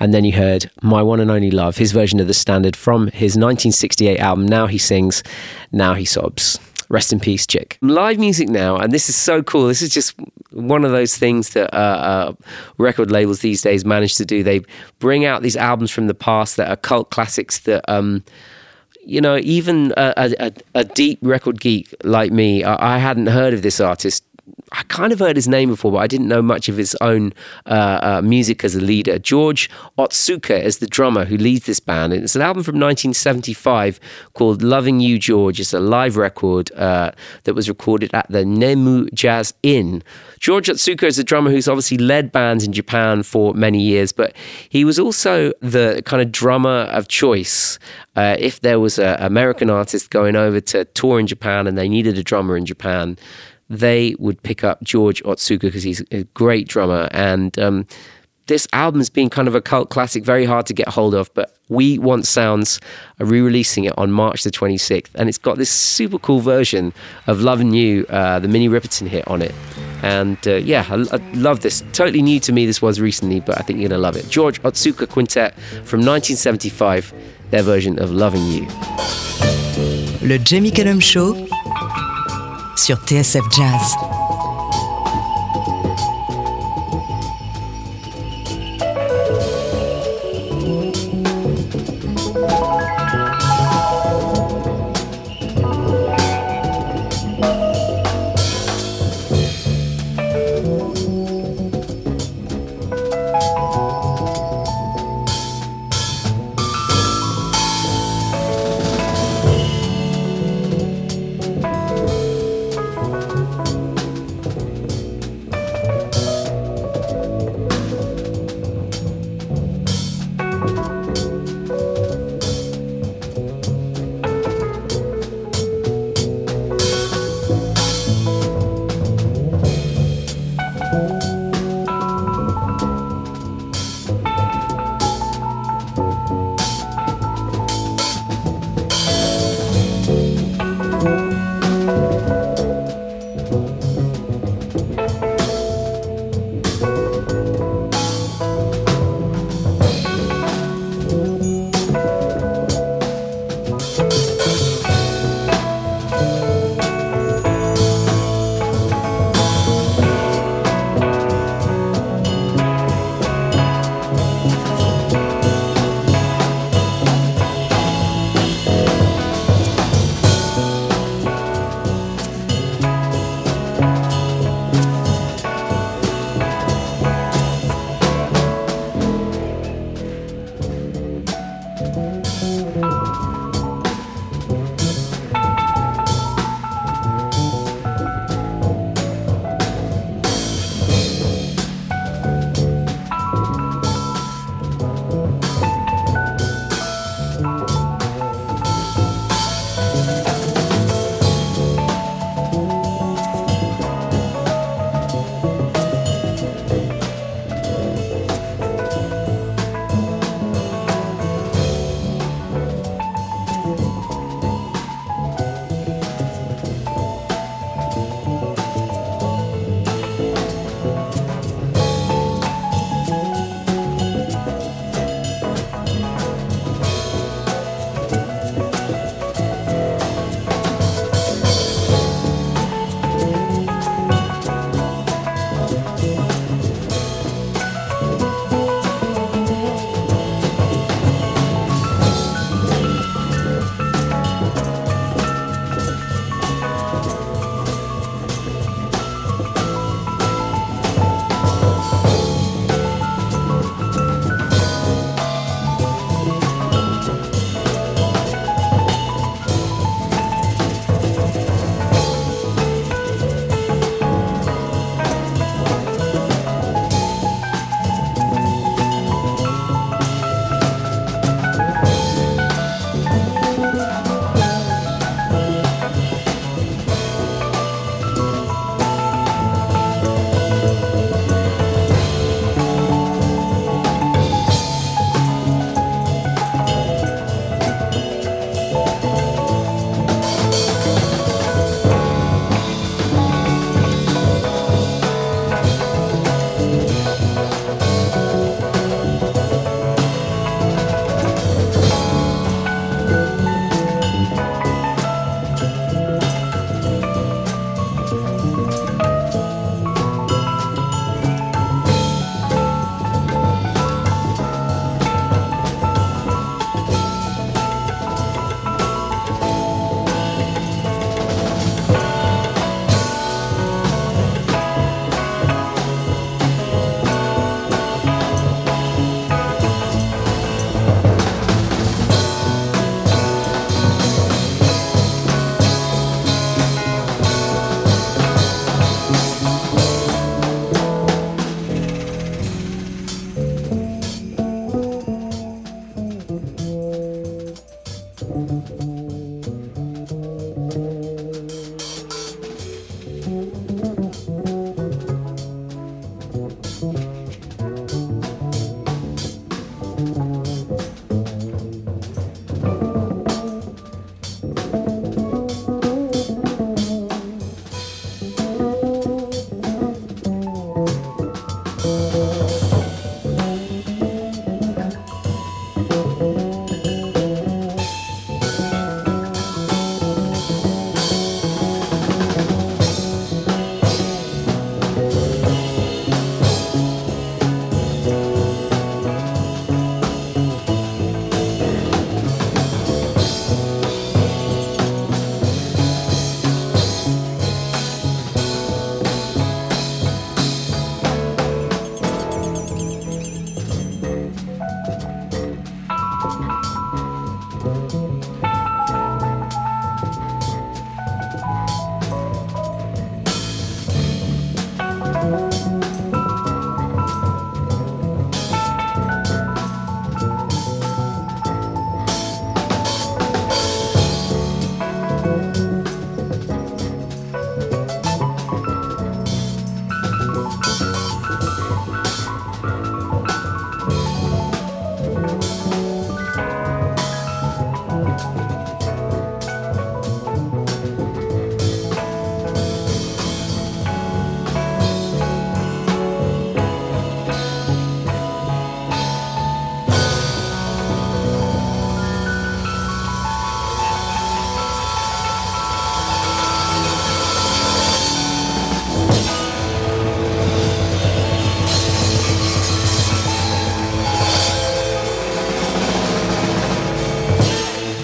And 0.00 0.14
then 0.14 0.24
you 0.24 0.32
heard 0.32 0.70
My 0.80 1.02
One 1.02 1.20
and 1.20 1.30
Only 1.30 1.50
Love, 1.50 1.76
his 1.76 1.92
version 1.92 2.20
of 2.20 2.26
the 2.26 2.32
standard 2.32 2.74
from 2.74 3.08
his 3.08 3.36
1968 3.36 4.18
album, 4.18 4.46
Now 4.46 4.66
He 4.66 4.78
Sings, 4.78 5.22
Now 5.70 5.92
He 5.92 6.06
Sobs. 6.06 6.58
Rest 6.88 7.12
in 7.12 7.20
peace, 7.20 7.46
Chick. 7.46 7.76
Live 7.82 8.18
music 8.18 8.48
now, 8.48 8.76
and 8.76 8.92
this 8.92 9.10
is 9.10 9.16
so 9.16 9.42
cool. 9.42 9.66
This 9.66 9.82
is 9.82 9.88
just 9.88 10.14
one 10.68 10.84
of 10.84 10.90
those 10.90 11.16
things 11.16 11.50
that 11.50 11.72
uh, 11.74 11.76
uh, 11.76 12.32
record 12.78 13.10
labels 13.10 13.40
these 13.40 13.62
days 13.62 13.84
manage 13.84 14.16
to 14.16 14.24
do. 14.24 14.42
They 14.42 14.62
bring 14.98 15.24
out 15.24 15.42
these 15.42 15.56
albums 15.56 15.90
from 15.90 16.06
the 16.06 16.14
past 16.14 16.56
that 16.56 16.68
are 16.68 16.76
cult 16.76 17.10
classics 17.10 17.60
that. 17.60 17.84
Um, 17.88 18.24
you 19.04 19.20
know, 19.20 19.36
even 19.38 19.92
a, 19.96 20.32
a, 20.38 20.52
a, 20.76 20.84
deep 20.84 21.18
record 21.22 21.58
geek 21.58 21.92
like 22.04 22.30
me, 22.30 22.62
I, 22.62 22.94
I 22.94 22.98
hadn't 22.98 23.26
heard 23.26 23.52
of 23.52 23.62
this 23.62 23.80
artist 23.80 24.22
I 24.72 24.82
kind 24.84 25.12
of 25.12 25.18
heard 25.18 25.36
his 25.36 25.46
name 25.46 25.68
before, 25.68 25.92
but 25.92 25.98
I 25.98 26.06
didn't 26.06 26.28
know 26.28 26.42
much 26.42 26.68
of 26.68 26.76
his 26.76 26.96
own 27.00 27.32
uh, 27.66 28.00
uh, 28.02 28.22
music 28.22 28.64
as 28.64 28.74
a 28.74 28.80
leader. 28.80 29.18
George 29.18 29.70
Otsuka 29.98 30.60
is 30.60 30.78
the 30.78 30.86
drummer 30.86 31.24
who 31.24 31.36
leads 31.36 31.66
this 31.66 31.78
band. 31.78 32.12
It's 32.12 32.34
an 32.34 32.42
album 32.42 32.62
from 32.62 32.74
1975 32.74 34.00
called 34.32 34.62
Loving 34.62 34.98
You, 34.98 35.18
George. 35.18 35.60
It's 35.60 35.72
a 35.72 35.80
live 35.80 36.16
record 36.16 36.72
uh, 36.72 37.12
that 37.44 37.54
was 37.54 37.68
recorded 37.68 38.12
at 38.14 38.26
the 38.30 38.44
Nemu 38.44 39.12
Jazz 39.12 39.54
Inn. 39.62 40.02
George 40.40 40.66
Otsuka 40.66 41.04
is 41.04 41.18
a 41.18 41.24
drummer 41.24 41.50
who's 41.50 41.68
obviously 41.68 41.98
led 41.98 42.32
bands 42.32 42.64
in 42.64 42.72
Japan 42.72 43.22
for 43.22 43.54
many 43.54 43.80
years, 43.80 44.10
but 44.10 44.34
he 44.68 44.84
was 44.84 44.98
also 44.98 45.52
the 45.60 46.02
kind 46.04 46.20
of 46.20 46.32
drummer 46.32 46.88
of 46.90 47.06
choice. 47.06 47.78
Uh, 48.16 48.36
if 48.38 48.60
there 48.60 48.80
was 48.80 48.98
an 48.98 49.16
American 49.22 49.70
artist 49.70 50.10
going 50.10 50.34
over 50.34 50.60
to 50.60 50.84
tour 50.86 51.20
in 51.20 51.26
Japan 51.26 51.66
and 51.66 51.78
they 51.78 51.88
needed 51.88 52.18
a 52.18 52.22
drummer 52.22 52.56
in 52.56 52.66
Japan, 52.66 53.16
they 53.72 54.14
would 54.18 54.42
pick 54.42 54.62
up 54.62 54.82
George 54.82 55.22
Otsuka 55.22 55.60
because 55.62 55.82
he's 55.82 56.04
a 56.10 56.24
great 56.34 56.68
drummer. 56.68 57.08
And 57.10 57.58
um, 57.58 57.86
this 58.46 58.68
album's 58.74 59.08
been 59.08 59.30
kind 59.30 59.48
of 59.48 59.54
a 59.54 59.62
cult 59.62 59.88
classic, 59.88 60.24
very 60.24 60.44
hard 60.44 60.66
to 60.66 60.74
get 60.74 60.88
hold 60.88 61.14
of. 61.14 61.32
But 61.32 61.56
We 61.70 61.98
Want 61.98 62.26
Sounds 62.26 62.80
are 63.18 63.24
re 63.24 63.40
releasing 63.40 63.84
it 63.84 63.96
on 63.96 64.12
March 64.12 64.42
the 64.42 64.50
26th. 64.50 65.08
And 65.14 65.28
it's 65.28 65.38
got 65.38 65.56
this 65.56 65.70
super 65.70 66.18
cool 66.18 66.40
version 66.40 66.92
of 67.26 67.40
Loving 67.40 67.72
You, 67.72 68.04
uh, 68.10 68.40
the 68.40 68.48
Minnie 68.48 68.68
Riperton 68.68 69.08
hit 69.08 69.26
on 69.26 69.40
it. 69.40 69.54
And 70.02 70.36
uh, 70.46 70.56
yeah, 70.56 70.84
I, 70.90 70.96
I, 71.16 71.16
love 71.32 71.60
this. 71.60 71.82
Totally 71.92 72.20
new 72.20 72.40
to 72.40 72.52
me, 72.52 72.66
this 72.66 72.82
was 72.82 73.00
recently, 73.00 73.40
but 73.40 73.58
I 73.58 73.62
think 73.62 73.78
you're 73.78 73.88
going 73.88 73.98
to 73.98 74.02
love 74.02 74.16
it. 74.16 74.28
George 74.28 74.60
Otsuka 74.62 75.08
Quintet 75.08 75.54
from 75.84 76.00
1975, 76.00 77.14
their 77.50 77.62
version 77.62 77.98
of 77.98 78.10
Loving 78.10 78.44
You. 78.48 78.66
Le 80.28 80.38
Jamie 80.38 80.70
Cullum 80.70 81.00
Show 81.00 81.48
sur 82.76 82.96
TSF 82.96 83.44
Jazz. 83.50 84.21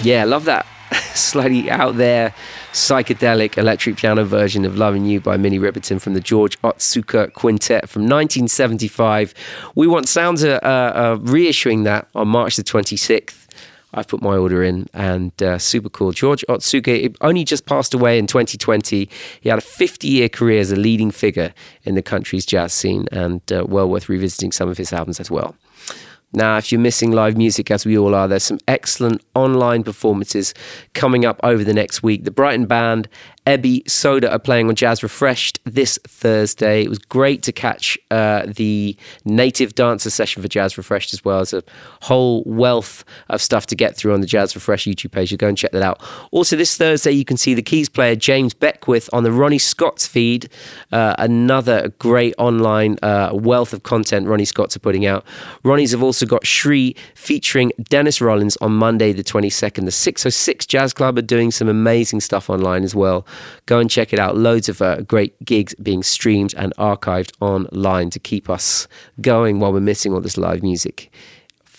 Yeah, 0.09 0.23
love 0.23 0.45
that 0.45 0.65
slightly 1.13 1.69
out 1.69 1.97
there 1.97 2.33
psychedelic 2.71 3.59
electric 3.59 3.97
piano 3.97 4.23
version 4.23 4.65
of 4.65 4.75
Loving 4.75 5.05
You 5.05 5.21
by 5.21 5.37
Minnie 5.37 5.59
Riperton 5.59 6.01
from 6.01 6.15
the 6.15 6.19
George 6.19 6.59
Otsuka 6.63 7.31
Quintet 7.33 7.87
from 7.87 8.07
1975. 8.07 9.35
We 9.75 9.85
want 9.85 10.09
sounds 10.09 10.43
uh, 10.43 10.59
uh, 10.63 11.17
reissuing 11.17 11.83
that 11.83 12.07
on 12.15 12.27
March 12.29 12.55
the 12.55 12.63
26th. 12.63 13.45
I've 13.93 14.07
put 14.07 14.23
my 14.23 14.35
order 14.35 14.63
in 14.63 14.87
and 14.95 15.31
uh, 15.43 15.59
super 15.59 15.89
cool. 15.89 16.11
George 16.11 16.43
Otsuka 16.49 17.15
only 17.21 17.43
just 17.43 17.67
passed 17.67 17.93
away 17.93 18.17
in 18.17 18.25
2020. 18.25 19.07
He 19.41 19.49
had 19.49 19.59
a 19.59 19.61
50 19.61 20.07
year 20.07 20.27
career 20.27 20.59
as 20.59 20.71
a 20.71 20.75
leading 20.75 21.11
figure 21.11 21.53
in 21.83 21.93
the 21.93 22.01
country's 22.01 22.47
jazz 22.47 22.73
scene 22.73 23.07
and 23.11 23.41
uh, 23.51 23.63
well 23.69 23.87
worth 23.87 24.09
revisiting 24.09 24.51
some 24.53 24.69
of 24.69 24.79
his 24.79 24.91
albums 24.91 25.19
as 25.19 25.29
well. 25.29 25.55
Now, 26.31 26.57
if 26.57 26.71
you're 26.71 26.79
missing 26.79 27.11
live 27.11 27.37
music, 27.37 27.71
as 27.71 27.85
we 27.85 27.97
all 27.97 28.13
are, 28.13 28.27
there's 28.27 28.43
some 28.43 28.59
excellent 28.67 29.23
online 29.33 29.83
performances 29.83 30.53
coming 30.93 31.25
up 31.25 31.39
over 31.43 31.63
the 31.63 31.73
next 31.73 32.03
week. 32.03 32.23
The 32.23 32.31
Brighton 32.31 32.67
Band 32.67 33.07
Ebi 33.49 33.89
Soda 33.89 34.31
are 34.31 34.37
playing 34.37 34.69
on 34.69 34.75
Jazz 34.75 35.01
Refreshed 35.01 35.59
this 35.63 35.97
Thursday. 36.07 36.83
It 36.83 36.87
was 36.87 36.99
great 36.99 37.41
to 37.41 37.51
catch 37.51 37.97
uh, 38.11 38.43
the 38.45 38.95
native 39.25 39.73
dancer 39.73 40.11
session 40.11 40.43
for 40.43 40.47
Jazz 40.47 40.77
Refreshed 40.77 41.13
as 41.13 41.25
well 41.25 41.39
as 41.39 41.51
a 41.51 41.63
whole 42.03 42.43
wealth 42.45 43.03
of 43.27 43.41
stuff 43.41 43.65
to 43.65 43.75
get 43.75 43.97
through 43.97 44.13
on 44.13 44.21
the 44.21 44.27
Jazz 44.27 44.53
Refreshed 44.53 44.87
YouTube 44.87 45.11
page. 45.11 45.31
You 45.31 45.37
go 45.37 45.47
and 45.47 45.57
check 45.57 45.71
that 45.71 45.81
out. 45.81 45.99
Also, 46.29 46.55
this 46.55 46.77
Thursday, 46.77 47.09
you 47.09 47.25
can 47.25 47.37
see 47.37 47.55
the 47.55 47.63
keys 47.63 47.89
player 47.89 48.15
James 48.15 48.53
Beckwith 48.53 49.09
on 49.13 49.23
the 49.23 49.31
Ronnie 49.31 49.57
Scott's 49.57 50.05
feed. 50.05 50.47
Uh, 50.91 51.15
another 51.17 51.89
great 51.97 52.35
online 52.37 52.99
uh, 53.01 53.31
wealth 53.33 53.73
of 53.73 53.81
content 53.81 54.27
Ronnie 54.27 54.45
Scott's 54.45 54.75
are 54.75 54.79
putting 54.79 55.07
out. 55.07 55.25
Ronnie's 55.63 55.89
have 55.89 56.03
also 56.03 56.27
got 56.27 56.45
Shri 56.45 56.95
featuring 57.15 57.71
Dennis 57.89 58.21
Rollins 58.21 58.57
on 58.57 58.73
Monday, 58.73 59.11
the 59.11 59.23
22nd. 59.23 59.85
The 59.85 59.91
606 59.91 60.67
Jazz 60.67 60.93
Club 60.93 61.17
are 61.17 61.23
doing 61.23 61.49
some 61.49 61.67
amazing 61.67 62.19
stuff 62.19 62.47
online 62.47 62.83
as 62.83 62.93
well. 62.93 63.25
Go 63.65 63.79
and 63.79 63.89
check 63.89 64.13
it 64.13 64.19
out. 64.19 64.37
Loads 64.37 64.69
of 64.69 64.81
uh, 64.81 65.01
great 65.01 65.43
gigs 65.43 65.73
being 65.75 66.03
streamed 66.03 66.53
and 66.57 66.73
archived 66.77 67.31
online 67.39 68.09
to 68.11 68.19
keep 68.19 68.49
us 68.49 68.87
going 69.21 69.59
while 69.59 69.73
we're 69.73 69.79
missing 69.79 70.13
all 70.13 70.21
this 70.21 70.37
live 70.37 70.63
music 70.63 71.11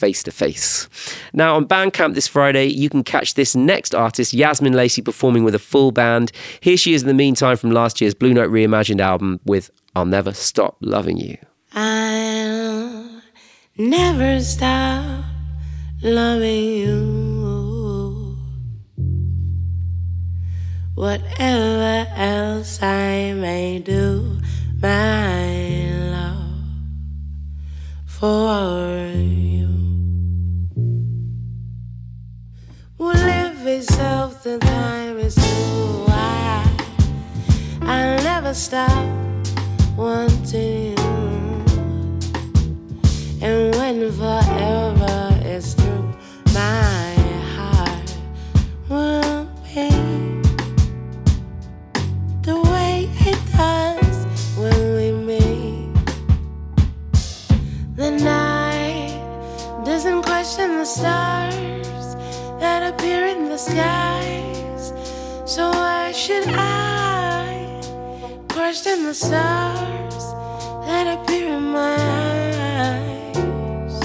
face 0.00 0.22
to 0.22 0.30
face. 0.30 0.88
Now, 1.34 1.56
on 1.56 1.66
Bandcamp 1.66 2.14
this 2.14 2.26
Friday, 2.26 2.66
you 2.66 2.88
can 2.88 3.04
catch 3.04 3.34
this 3.34 3.54
next 3.54 3.94
artist, 3.94 4.32
Yazmin 4.32 4.74
Lacey, 4.74 5.02
performing 5.02 5.44
with 5.44 5.54
a 5.54 5.58
full 5.58 5.92
band. 5.92 6.32
Here 6.60 6.78
she 6.78 6.94
is 6.94 7.02
in 7.02 7.08
the 7.08 7.14
meantime 7.14 7.58
from 7.58 7.70
last 7.70 8.00
year's 8.00 8.14
Blue 8.14 8.32
Note 8.32 8.50
Reimagined 8.50 9.00
album 9.00 9.40
with 9.44 9.70
I'll 9.94 10.06
Never 10.06 10.32
Stop 10.32 10.78
Loving 10.80 11.18
You. 11.18 11.36
I'll 11.74 13.22
never 13.76 14.40
stop 14.40 15.24
loving 16.02 16.64
you. 16.64 17.49
Whatever 21.00 22.06
else 22.14 22.82
I 22.82 23.32
may 23.32 23.78
do, 23.78 24.38
my 24.82 25.94
love 26.12 26.60
for 28.04 29.10
you 29.16 29.70
will 32.98 33.14
live 33.14 33.66
itself. 33.66 34.42
The 34.42 34.58
time 34.58 35.16
is 35.16 35.36
too 35.36 36.04
high. 36.06 36.70
I'll 37.80 38.22
never 38.22 38.52
stop 38.52 39.06
wanting 39.96 40.98
you, 40.98 41.64
and 43.40 43.74
when 43.74 44.12
forever 44.12 45.29
stars 60.90 62.16
that 62.58 62.82
appear 62.92 63.26
in 63.26 63.48
the 63.48 63.56
skies. 63.56 64.92
So 65.44 65.70
why 65.70 66.10
should 66.10 66.48
I 66.48 67.80
question 68.48 69.04
the 69.04 69.14
stars 69.14 70.24
that 70.86 71.06
appear 71.14 71.46
in 71.58 71.66
my 71.70 71.94
eyes? 72.90 73.96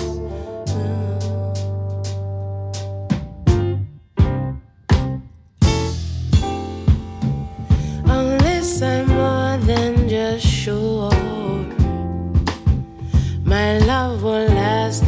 On 8.16 8.38
this, 8.46 8.82
I'm 8.84 9.08
more 9.08 9.58
than 9.66 10.08
just 10.08 10.46
sure. 10.46 11.10
My 13.44 13.80
love 13.80 14.22
will 14.22 14.48
last 14.50 15.06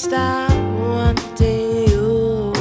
stop 0.00 0.50
wanting 0.78 1.88
you. 1.88 2.52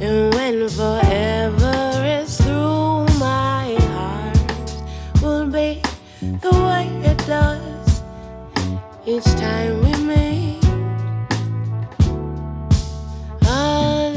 And 0.00 0.32
when 0.34 0.66
forever 0.66 2.02
is 2.06 2.38
through, 2.40 3.04
my 3.18 3.76
heart 3.92 4.72
will 5.20 5.46
be 5.46 5.82
the 6.40 6.54
way 6.68 6.86
it 7.04 7.18
does 7.26 8.02
each 9.04 9.30
time 9.36 9.74
we 9.84 9.92
meet. 10.10 10.62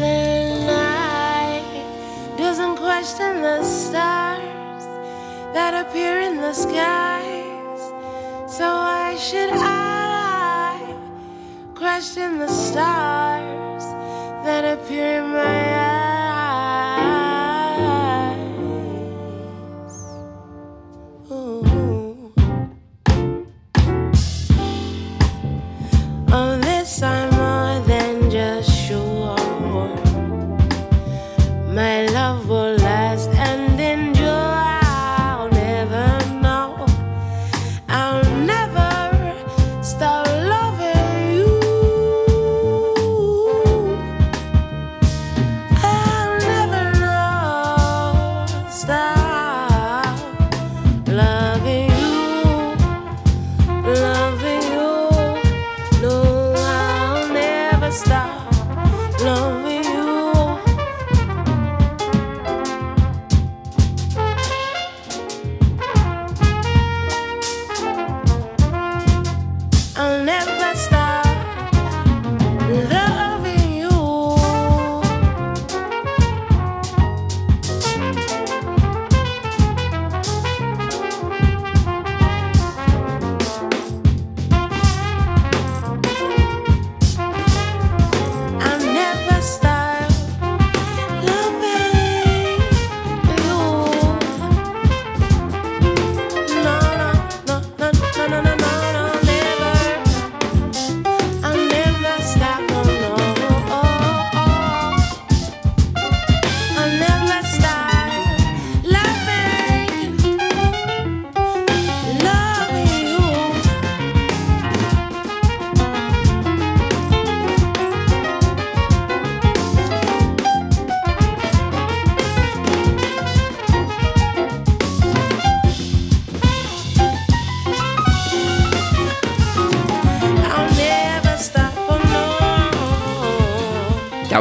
The 0.03 0.17
night 0.67 2.37
doesn't 2.37 2.77
question 2.77 3.41
the 3.41 3.61
stars 3.63 4.85
that 5.53 5.73
appear 5.85 6.21
in 6.21 6.37
the 6.37 6.53
skies. 6.53 7.81
So 8.47 8.63
why 8.63 9.17
should 9.19 9.49
I 9.49 9.76
question 11.87 12.37
the 12.37 12.49
stars 12.49 13.85
that 14.43 14.65
appear 14.65 15.23
in 15.23 15.29
my 15.29 15.56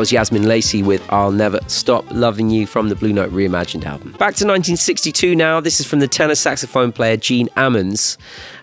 was 0.06 0.12
Yazmin 0.12 0.46
Lacey 0.46 0.84
with 0.84 1.02
I'll 1.12 1.32
Never 1.32 1.58
Stop 1.66 2.04
Loving 2.12 2.48
You 2.48 2.64
from 2.64 2.88
the 2.90 2.94
Blue 2.94 3.12
Note 3.12 3.32
Reimagined 3.32 3.84
album. 3.84 4.12
Back 4.12 4.36
to 4.36 4.46
1962 4.46 5.34
now. 5.34 5.58
This 5.60 5.80
is 5.80 5.86
from 5.86 5.98
the 5.98 6.06
tenor 6.06 6.36
saxophone 6.36 6.92
player 6.92 7.16
Gene 7.16 7.48
Ammons, 7.56 8.16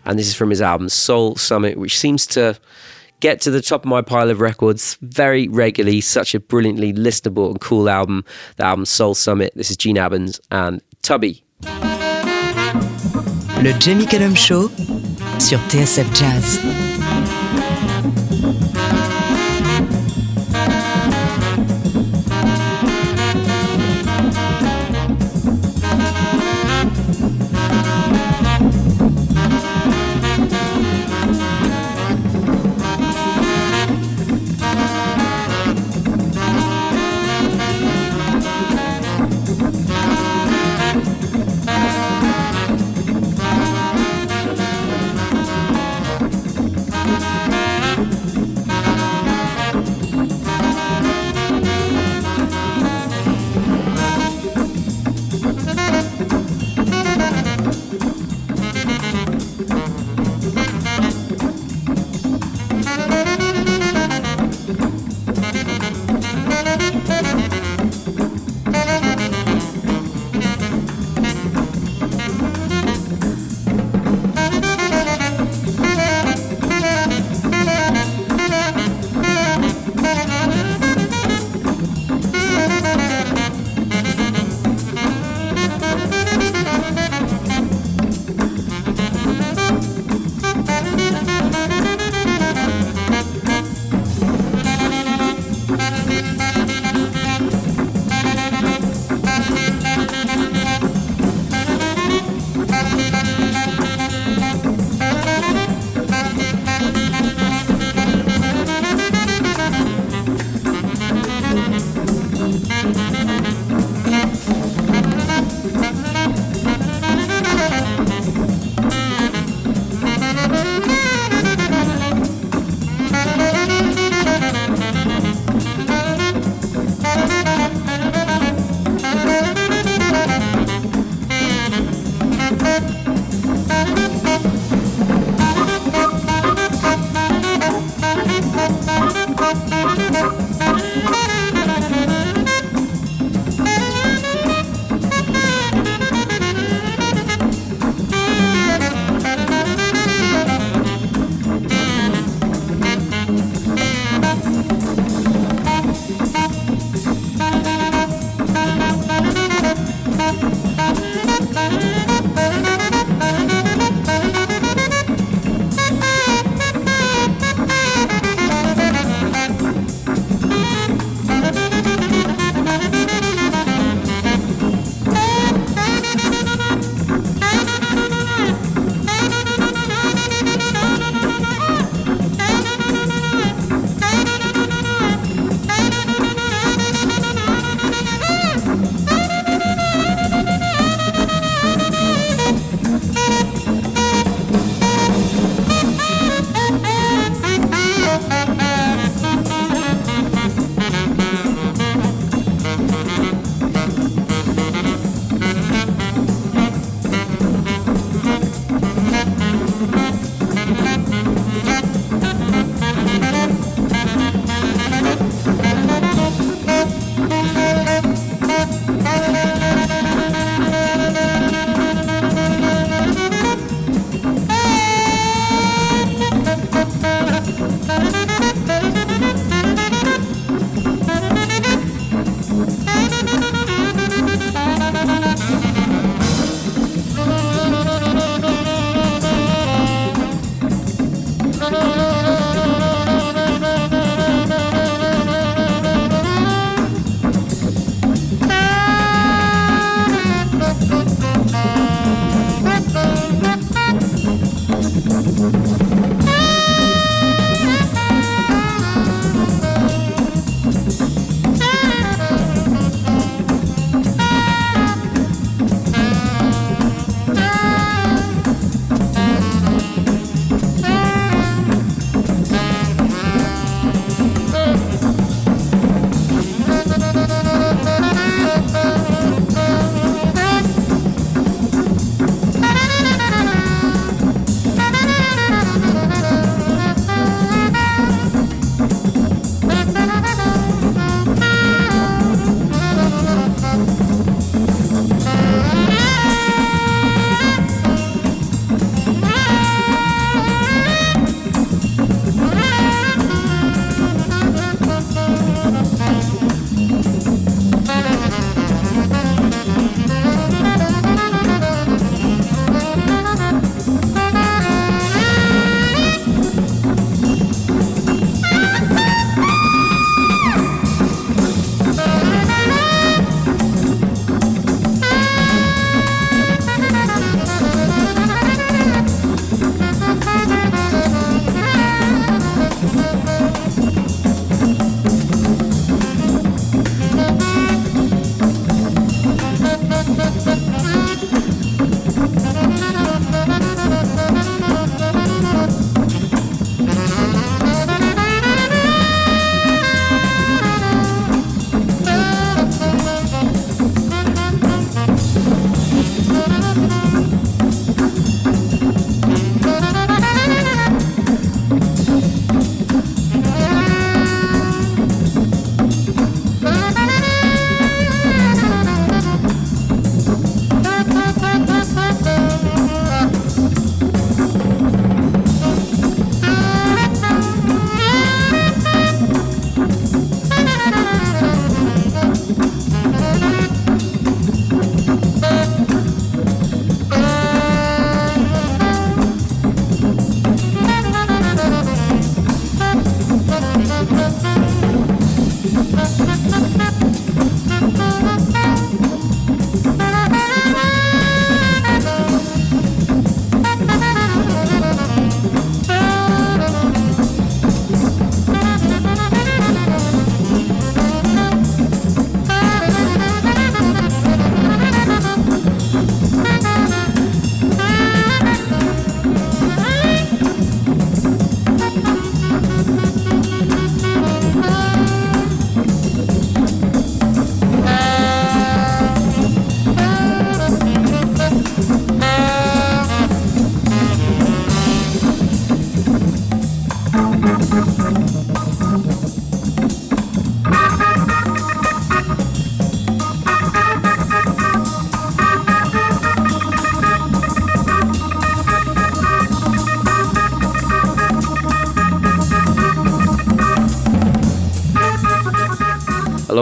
and 0.06 0.18
this 0.18 0.28
is 0.28 0.36
from 0.36 0.52
his 0.52 0.62
album 0.62 0.88
Soul 0.88 1.36
Summit, 1.36 1.78
which 1.78 2.00
seems 2.00 2.26
to 2.28 2.58
get 3.20 3.42
to 3.42 3.52
the 3.52 3.62
top 3.62 3.82
of 3.82 3.90
my 3.90 4.02
pile 4.02 4.30
of 4.30 4.40
records 4.40 4.98
very 5.02 5.50
regularly. 5.50 6.00
Such 6.00 6.34
a 6.34 6.40
brilliantly 6.40 6.94
listenable 6.94 7.50
and 7.50 7.60
cool 7.60 7.90
album. 7.90 8.24
The 8.56 8.64
album 8.64 8.86
Soul 8.86 9.14
Summit. 9.14 9.52
This 9.54 9.70
is 9.70 9.76
Gene 9.76 9.98
Ammons 9.98 10.40
and 10.50 10.82
Tubby. 11.02 11.44
Le 13.62 13.74
Jamie 13.80 14.06
Cullum 14.06 14.36
Show 14.36 14.70
sur 15.40 15.58
TSF 15.68 16.16
Jazz. 16.16 16.60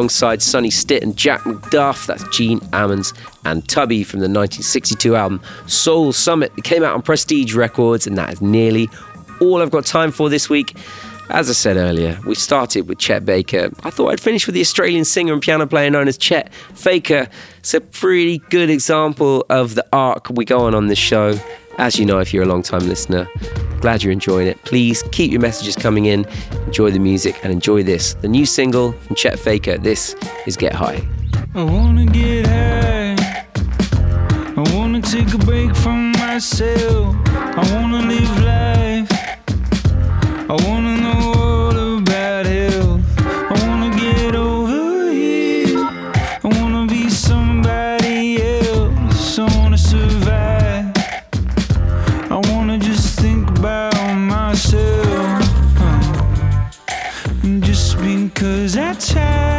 Alongside 0.01 0.41
Sonny 0.41 0.71
Stitt 0.71 1.03
and 1.03 1.15
Jack 1.15 1.41
McDuff. 1.41 2.07
That's 2.07 2.27
Gene 2.35 2.59
Ammons 2.71 3.15
and 3.45 3.67
Tubby 3.69 4.03
from 4.03 4.19
the 4.19 4.23
1962 4.23 5.15
album 5.15 5.43
Soul 5.67 6.11
Summit 6.11 6.55
that 6.55 6.63
came 6.63 6.83
out 6.83 6.95
on 6.95 7.03
Prestige 7.03 7.53
Records, 7.53 8.07
and 8.07 8.17
that 8.17 8.33
is 8.33 8.41
nearly 8.41 8.89
all 9.39 9.61
I've 9.61 9.69
got 9.69 9.85
time 9.85 10.11
for 10.11 10.27
this 10.27 10.49
week. 10.49 10.75
As 11.29 11.51
I 11.51 11.53
said 11.53 11.77
earlier, 11.77 12.19
we 12.25 12.33
started 12.33 12.89
with 12.89 12.97
Chet 12.97 13.25
Baker. 13.25 13.69
I 13.83 13.91
thought 13.91 14.09
I'd 14.09 14.19
finish 14.19 14.47
with 14.47 14.55
the 14.55 14.61
Australian 14.61 15.05
singer 15.05 15.33
and 15.33 15.41
piano 15.41 15.67
player 15.67 15.91
known 15.91 16.07
as 16.07 16.17
Chet 16.17 16.51
Faker. 16.73 17.29
It's 17.59 17.75
a 17.75 17.79
pretty 17.79 18.39
good 18.49 18.71
example 18.71 19.45
of 19.51 19.75
the 19.75 19.85
arc 19.93 20.31
we 20.31 20.45
go 20.45 20.61
on 20.61 20.73
on 20.73 20.87
this 20.87 20.97
show. 20.97 21.39
As 21.77 21.97
you 21.97 22.05
know, 22.05 22.19
if 22.19 22.33
you're 22.33 22.43
a 22.43 22.47
long 22.47 22.63
time 22.63 22.87
listener, 22.87 23.27
glad 23.79 24.03
you're 24.03 24.11
enjoying 24.11 24.47
it. 24.47 24.63
Please 24.63 25.03
keep 25.11 25.31
your 25.31 25.41
messages 25.41 25.75
coming 25.75 26.05
in, 26.05 26.25
enjoy 26.65 26.91
the 26.91 26.99
music, 26.99 27.39
and 27.43 27.51
enjoy 27.51 27.83
this. 27.83 28.13
The 28.15 28.27
new 28.27 28.45
single 28.45 28.93
from 28.93 29.15
Chet 29.15 29.39
Faker. 29.39 29.77
This 29.77 30.15
is 30.45 30.57
Get 30.57 30.73
High. 30.73 31.07
I 31.53 31.63
wanna 31.63 32.05
get 32.05 32.47
high. 32.47 33.45
I 34.57 34.75
wanna 34.75 35.01
take 35.01 35.33
a 35.33 35.37
break 35.37 35.75
from 35.75 36.11
myself. 36.13 37.15
I 37.35 37.63
wanna 37.73 38.01
live 38.07 38.43
life. 38.43 39.11
I 40.49 40.67
wanna 40.67 40.80
my. 58.93 59.50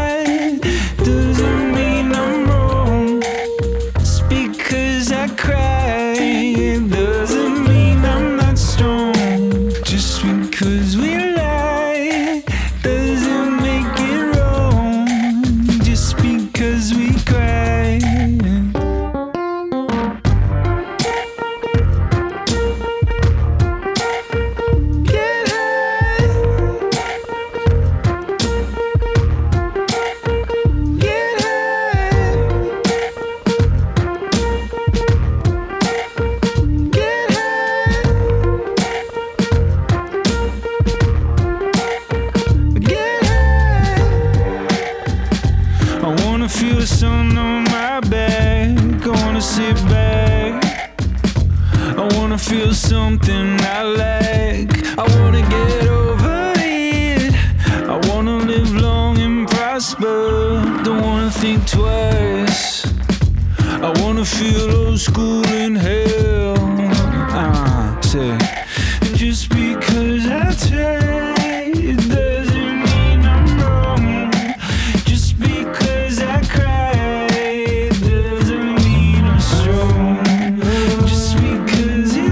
School 65.03 65.45
in 65.49 65.75
hell. 65.75 66.55
Ah, 67.35 67.99
say, 68.03 68.39
just 69.15 69.49
because 69.49 70.27
I 70.29 70.55
tried, 70.55 71.77
it 71.77 71.99
doesn't 72.09 72.77
mean 72.87 73.27
I'm 73.27 73.47
wrong. 73.59 74.31
Just 75.05 75.41
because 75.41 76.21
I 76.21 76.41
doesn't 78.01 78.75
mean 78.85 79.25
I'm 79.25 79.41
strong. 79.41 80.23
Just 81.09 81.35
because 81.35 82.17
you 82.17 82.31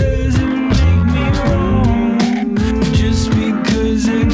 doesn't 0.00 0.68
make 0.72 1.04
me 1.14 1.24
wrong. 1.38 2.56
Just 2.94 3.28
because 3.28 4.08
I. 4.08 4.24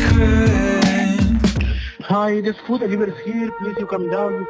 Hi, 2.02 2.40
this 2.40 2.56
food 2.64 2.80
delivery 2.82 3.12
here. 3.24 3.50
Please, 3.58 3.76
you 3.80 3.86
come 3.86 4.08
down. 4.08 4.46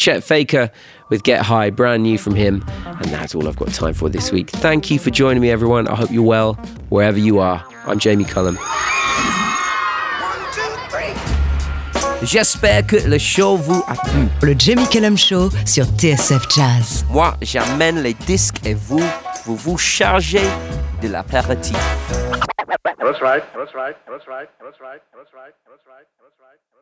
Chet 0.00 0.24
Faker 0.24 0.70
with 1.10 1.22
Get 1.24 1.42
High, 1.42 1.68
brand 1.68 2.02
new 2.02 2.16
from 2.16 2.34
him. 2.34 2.64
And 2.86 3.04
that's 3.12 3.34
all 3.34 3.46
I've 3.46 3.56
got 3.56 3.68
time 3.68 3.92
for 3.92 4.08
this 4.08 4.32
week. 4.32 4.48
Thank 4.48 4.90
you 4.90 4.98
for 4.98 5.10
joining 5.10 5.42
me, 5.42 5.50
everyone. 5.50 5.86
I 5.88 5.94
hope 5.94 6.10
you're 6.10 6.22
well 6.22 6.54
wherever 6.88 7.18
you 7.18 7.38
are. 7.38 7.62
I'm 7.86 7.98
Jamie 7.98 8.24
Cullum. 8.24 8.56
J'espère 12.22 12.86
que 12.86 12.96
le 12.96 13.18
show 13.18 13.56
vous 13.56 13.82
a 13.88 13.94
plu. 13.94 14.28
Le 14.42 14.54
Jamie 14.58 14.88
Cullum 14.88 15.18
Show 15.18 15.50
sur 15.66 15.84
TSF 15.84 16.48
Jazz. 16.48 17.04
Moi, 17.10 17.34
j'amène 17.42 18.02
les 18.02 18.14
disques 18.14 18.64
et 18.64 18.74
vous, 18.74 19.02
vous 19.44 19.56
vous 19.56 19.76
chargez 19.76 20.48
de 21.02 21.08
l'apéritif. 21.08 21.76
That's 22.98 23.20
right. 23.20 23.42
That's 23.54 23.74
right. 23.74 23.96
That's 24.06 24.26
right. 24.26 24.48
That's 24.60 24.80
right. 24.80 25.00
That's 25.12 25.32
right. 25.34 25.52
That's 25.68 25.84
right. 25.86 26.06
That's 26.20 26.36
right. 26.40 26.79